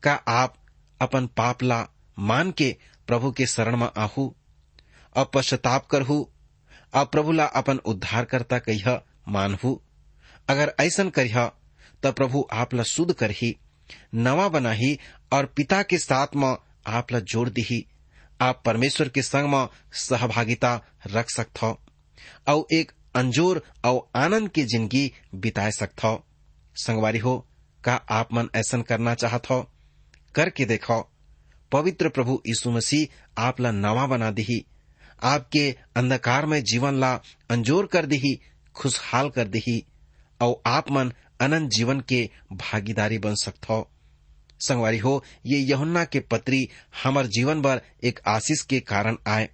का 0.03 0.15
आप 0.15 0.55
अपन 1.01 1.27
पाप 1.27 1.63
ला 1.63 1.89
मान 2.19 2.51
के 2.51 2.77
प्रभु 3.07 3.33
के 3.33 3.47
शरण 3.47 3.77
में 3.77 3.89
आहू? 3.97 4.35
और 5.17 5.31
पश्चाताप 5.35 5.87
करहू? 5.87 6.31
और 6.95 7.05
प्रभु 7.05 7.33
ला 7.33 7.45
अपन 7.45 7.77
उद्धारकर्ता 7.77 8.59
कह 8.59 9.01
मानहू? 9.29 9.83
अगर 10.49 10.75
ऐसा 10.81 11.05
करिह 11.05 11.51
तो 12.03 12.13
प्रभु 12.13 12.49
आप 12.53 12.75
ला 12.75 12.83
शुद्ध 12.83 13.13
करही, 13.13 13.59
नवा 14.15 14.49
बनाही 14.49 14.99
और 15.33 15.47
पिता 15.47 15.83
के 15.83 15.99
साथ 15.99 16.27
में 16.37 16.57
आप 16.87 17.13
ला 17.13 17.21
जोड़ 17.21 17.49
दही। 17.49 17.87
आप 18.41 18.63
परमेश्वर 18.67 19.09
के 19.09 19.23
संग 19.23 19.49
में 19.49 19.69
सहभागिता 19.93 20.83
रख 21.07 21.31
सकते 21.31 21.67
और 22.53 22.67
एक 22.73 22.93
अंजोर 23.15 23.63
और 23.85 24.11
आनंद 24.17 24.49
की 24.49 24.63
ज़िंदगी 24.63 25.13
बिताए 25.35 25.71
सकते 25.71 26.09
हो 26.09 26.25
संगवारी 26.77 27.19
हो, 27.19 27.47
का 27.85 27.95
आप 27.95 28.29
मन 28.35 28.49
ऐसा 28.55 28.83
करना 28.83 29.15
चाहत 29.15 29.51
हो 29.51 29.73
करके 30.35 30.65
देखो, 30.65 31.13
पवित्र 31.73 32.09
प्रभु 32.09 32.43
यीशु 32.47 32.71
मसीह 32.71 33.09
आप 33.39 33.61
ला 33.61 33.71
नवा 33.71 34.07
बना 34.07 34.31
दी 34.31 34.65
आपके 35.23 35.77
अंधकार 35.97 36.47
में 36.47 36.65
जीवन 36.65 36.95
ला 36.95 37.21
अंजोर 37.51 37.87
कर 37.87 38.07
दी 38.07 38.41
खुशहाल 38.75 39.31
कर 39.31 39.49
दी 39.49 39.87
और 40.41 40.63
आप 40.67 40.91
मन 40.91 41.13
अनंत 41.41 41.71
जीवन 41.71 42.01
के 42.01 42.31
भागीदारी 42.53 43.19
बन 43.19 43.35
सकते 43.35 43.73
हो 43.73 43.91
संगवारी 44.61 44.99
हो, 44.99 45.25
ये 45.47 45.59
यहुन्ना 45.59 46.05
के 46.05 46.21
पत्री 46.21 46.69
हमार 47.05 47.27
जीवन 47.27 47.63
भर 47.63 47.81
एक 48.05 48.21
आशीष 48.27 48.61
के 48.61 48.81
कारण 48.81 49.17
आए। 49.27 49.49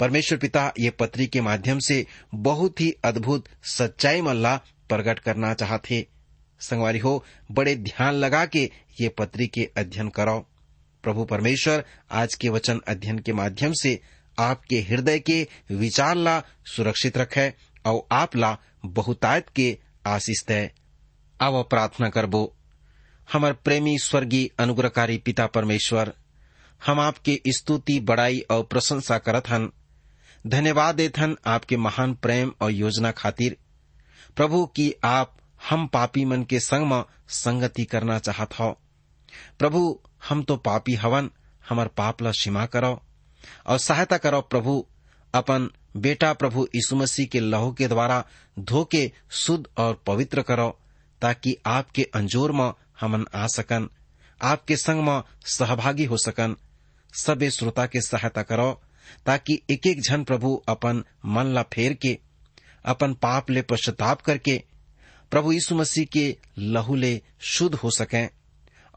परमेश्वर 0.00 0.38
पिता 0.38 0.72
ये 0.78 0.90
पत्री 0.90 1.26
के 1.26 1.40
माध्यम 1.40 1.78
से 1.78 2.06
बहुत 2.34 2.80
ही 2.80 2.94
अद्भुत 3.04 3.44
सच्चाई 3.62 4.20
मल्ला 4.20 4.56
प्रकट 4.88 5.18
करना 5.18 5.54
चाहते। 5.54 6.06
संगवारी 6.60 6.98
हो, 6.98 7.24
बड़े 7.52 7.76
ध्यान 7.76 8.14
लगा 8.14 8.46
के 8.46 8.70
ये 9.00 9.08
पत्री 9.08 9.46
के 9.46 9.70
अध्ययन 9.76 10.08
करो 10.08 10.48
प्रभु 11.02 11.24
परमेश्वर, 11.24 11.84
आज 12.10 12.34
के 12.34 12.48
वचन 12.48 12.80
अध्ययन 12.88 13.18
के 13.18 13.32
माध्यम 13.32 13.72
से 13.72 14.00
आपके 14.38 14.80
हृदय 14.80 15.18
के 15.18 15.48
विचार 15.70 16.14
ला 16.14 16.42
सुरक्षित 16.64 17.18
रखे, 17.18 17.54
और 17.86 18.08
आप 18.12 18.36
ला 18.36 18.58
बहुतायत 18.86 19.46
के 19.56 19.78
आशीष 20.06 20.44
दे। 20.48 20.70
अब 21.40 21.66
प्रार्थना 21.70 22.08
करबो। 22.08 22.57
हमार 23.32 23.52
प्रेमी 23.52 23.98
स्वर्गीय 23.98 24.50
अनुग्रहकारी 24.58 25.18
पिता 25.18 25.46
परमेश्वर, 25.46 26.12
हम 26.86 27.00
आपके 27.00 27.42
स्तुति, 27.48 28.00
बड़ाई 28.00 28.40
और 28.50 28.62
प्रशंसा 28.62 29.18
करत 29.18 29.48
हन। 29.48 29.70
धन्यवाद 30.46 30.94
देत 30.94 31.18
हन 31.18 31.36
आपके 31.46 31.76
महान 31.76 32.14
प्रेम 32.14 32.52
और 32.60 32.70
योजना 32.70 33.10
खातिर। 33.10 33.56
प्रभु, 34.36 34.66
की 34.66 34.94
आप 35.04 35.36
हम 35.70 35.86
पापी 35.86 36.24
मन 36.24 36.42
के 36.42 36.60
संग 36.60 36.86
में 36.86 37.04
संगति 37.28 37.84
करना 37.84 38.18
चाहत 38.18 38.58
हो। 38.58 38.78
प्रभु, 39.58 40.00
हम 40.28 40.42
तो 40.42 40.56
पापी 40.56 40.94
हवन, 40.94 41.30
हमार 41.68 41.88
पाप 41.88 42.22
ला 42.22 42.30
क्षमा 42.30 42.66
करो। 42.66 43.02
और 43.66 43.78
सहायता 43.78 44.18
करो 44.18 44.40
प्रभु, 44.40 44.86
अपन 45.34 45.70
बेटा 45.96 46.32
प्रभु 46.32 46.68
यीशु 46.74 46.96
मसीह 46.96 47.26
के 47.26 47.40
लहू 47.40 47.72
के 47.72 47.88
द्वारा 47.88 48.24
धो 48.58 48.84
के 48.84 49.12
शुद्ध 49.30 49.66
और 49.76 50.02
पवित्र 50.06 50.42
करो, 50.42 50.78
ताकि 51.22 51.56
आपके 51.66 52.02
अंजोर 52.14 52.52
में 52.52 52.72
हमन 53.00 53.24
आ 53.34 53.46
सकन। 53.46 53.88
आपके 54.40 54.76
संग 54.76 55.02
में 55.04 55.22
सहभागी 55.46 56.04
हो 56.04 56.16
सकन। 56.16 56.56
सबे 57.14 57.50
श्रोता 57.50 57.86
के 57.86 58.00
सहायता 58.00 58.42
करो, 58.42 58.72
ताकि 59.26 59.60
एक 59.70 59.86
एक 59.86 60.00
जन 60.00 60.24
प्रभु 60.24 60.54
अपन 60.68 61.02
मन 61.26 61.46
ला 61.46 61.62
फेर 61.62 61.92
के 61.92 62.18
अपन 62.84 63.14
पाप 63.14 63.50
ले 63.50 63.62
पश्चाताप 63.62 64.20
करके, 64.20 64.62
प्रभु 65.32 65.52
यीशु 65.52 65.74
मसीह 65.74 66.04
के 66.04 66.36
लहू 66.58 66.94
ले 66.96 67.20
शुद्ध 67.40 67.74
हो 67.74 67.90
सके, 67.90 68.24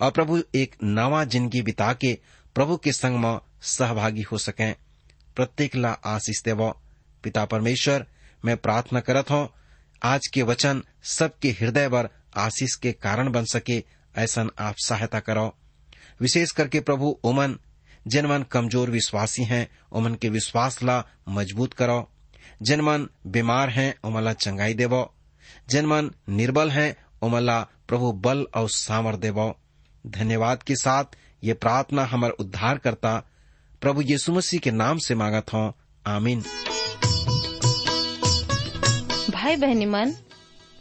और 0.02 0.12
प्रभु 0.12 0.42
एक 0.56 0.76
नवा 0.84 1.24
ज़िंदगी 1.24 1.62
बिता 1.62 1.94
के 1.94 2.18
प्रभु 2.56 2.78
के 2.78 2.92
संग 2.92 3.18
में 3.18 3.40
सहभागी 3.62 4.22
हो 4.22 4.38
सके। 4.38 4.72
प्रत्येक 5.36 5.76
ला 5.76 5.92
आशीष 6.06 6.44
देव। 6.44 6.70
पिता 7.24 7.46
परमेश्वर, 7.46 8.06
मैं 8.46 8.58
प्रार्थना 8.58 9.00
करत 9.00 9.32
हूँ, 9.32 9.50
आज 10.04 10.28
के 10.28 10.42
वचन 10.42 10.84
सबके 11.04 11.50
हृदय 11.52 11.88
पर 11.90 12.10
आशीष 12.38 12.76
के 12.76 12.92
कारण 12.92 13.32
बन 13.32 13.46
सके, 13.46 13.84
ऐसा 14.16 14.48
आप 14.60 14.76
सहायता 14.78 15.20
करो। 15.20 15.58
विशेष 16.22 16.52
करके 16.52 16.80
प्रभु 16.80 17.20
ओमन 17.24 17.56
जिन 18.08 18.26
मन 18.26 18.44
कमज़ोर 18.52 18.90
विश्वासी 18.90 19.44
हैं 19.44 19.70
ओमन 19.92 20.16
के 20.16 20.30
विश्वास 20.30 20.84
ला 20.84 21.06
मज़बूत 21.30 21.74
करो। 21.74 22.10
जिन 22.62 22.82
मन 22.82 23.08
बीमार 23.28 23.70
हैं 23.70 23.96
ओमन 24.04 24.34
चंगाई 24.34 24.74
देवो। 24.74 25.14
जिन 25.70 25.86
मन 25.86 26.12
निर्बल 26.30 26.70
हैं 26.72 26.96
ओमन 27.22 27.66
प्रभु 27.88 28.12
बल 28.12 28.48
और 28.56 28.70
सामर 28.70 29.16
देवो। 29.16 29.58
धन्यवाद 30.08 30.64
के 30.64 30.76
साथ 30.76 31.04
ये 31.44 31.54
प्रार्थना 31.54 32.06
हमारे 32.06 32.34
उद्धार 32.34 32.78
करता 32.78 33.24
प्रभु 33.82 34.02
यीशु 34.02 34.34
मसीह 34.34 34.60
के 34.60 34.72
नाम 34.72 34.98
से 34.98 35.16
मांगत 35.16 35.54
हूँ। 35.54 35.74
आमीन। 36.08 36.42
भाई 39.32 39.56
बहनी 39.56 39.86
मन, 39.86 40.16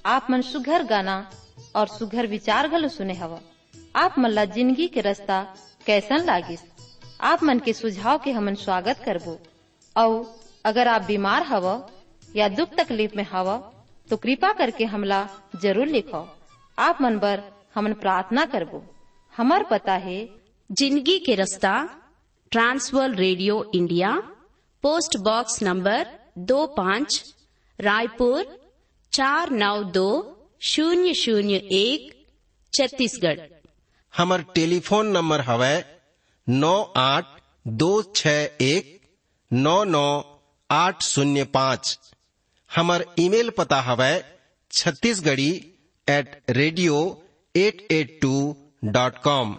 आप 0.06 0.26
मन 0.30 0.42
सुघर 0.42 0.82
गाना 0.82 1.30
और 1.74 1.86
सुघर 1.88 2.26
विचार 2.26 2.68
घलो 2.68 2.88
सुने 2.88 3.14
हवा। 3.14 3.40
आप 3.96 4.14
मन 4.18 4.30
ला 4.30 4.44
ज़िंदगी 4.46 4.86
के 4.88 5.00
रास्ता 5.00 5.42
कैसन 5.86 6.24
लागिस? 6.24 6.60
आप 7.22 7.42
मन 7.44 7.58
के 7.58 7.72
सुझाव 7.72 8.18
के 8.24 8.32
हमन 8.32 8.54
स्वागत 8.56 9.02
करबो। 9.04 9.38
और 9.96 10.34
अगर 10.64 10.88
आप 10.88 11.02
बीमार 11.02 11.42
हव 11.42 11.66
या 12.36 12.48
दुख 12.50 12.74
तकलीफ़ 12.78 13.16
में 13.16 13.26
हव 13.32 13.56
तो 14.08 14.16
कृपा 14.16 14.52
करके 14.52 14.84
हमला 14.86 15.26
ज़रूर 15.62 15.86
लिखो। 15.88 16.26
आप 16.78 17.00
मन 17.02 17.18
बर 17.18 17.42
हमन 17.74 17.92
प्रार्थना 17.96 18.44
करबो। 18.46 18.82
हमार 19.34 19.62
पता 19.70 19.92
है 19.98 20.18
ज़िंदगी 20.70 21.18
के 21.18 21.34
रास्ता, 21.34 21.72
Trans World 22.52 23.18
radio 23.18 23.62
India, 23.74 24.10
post 24.84 25.16
box 25.18 25.62
number 25.62 26.06
दो 26.38 26.66
पाँच, 26.76 27.22
रायपुर, 27.78 28.44
चार 29.12 29.50
नौ 29.52 29.82
दो 29.92 30.10
शून्य 30.60 31.14
शून्य 31.14 31.56
एक, 31.70 32.10
छत्तीसगढ़। 32.72 33.38
हमार 34.14 34.42
टेलीफोन 34.54 35.06
नंबर 35.06 35.40
हवै 35.40 35.76
नौ 36.46 36.74
आठ 36.96 37.24
दो 37.82 37.90
छ 38.16 38.26
एक, 38.60 39.00
नौ 39.52 39.84
नौ 39.84 40.08
आठ 40.70 41.02
शून्य 41.02 41.44
पाँच। 41.44 41.98
हमार 42.70 43.04
ईमेल 43.18 43.50
पता 43.50 43.80
हवै 43.80 44.12
Chhattisgarhi 44.70 45.50
at 46.08 46.36
radio 46.50 46.98
eight 47.54 47.86
eight 47.92 48.18
two 48.22 48.34
dot 48.84 49.18
com 49.22 49.56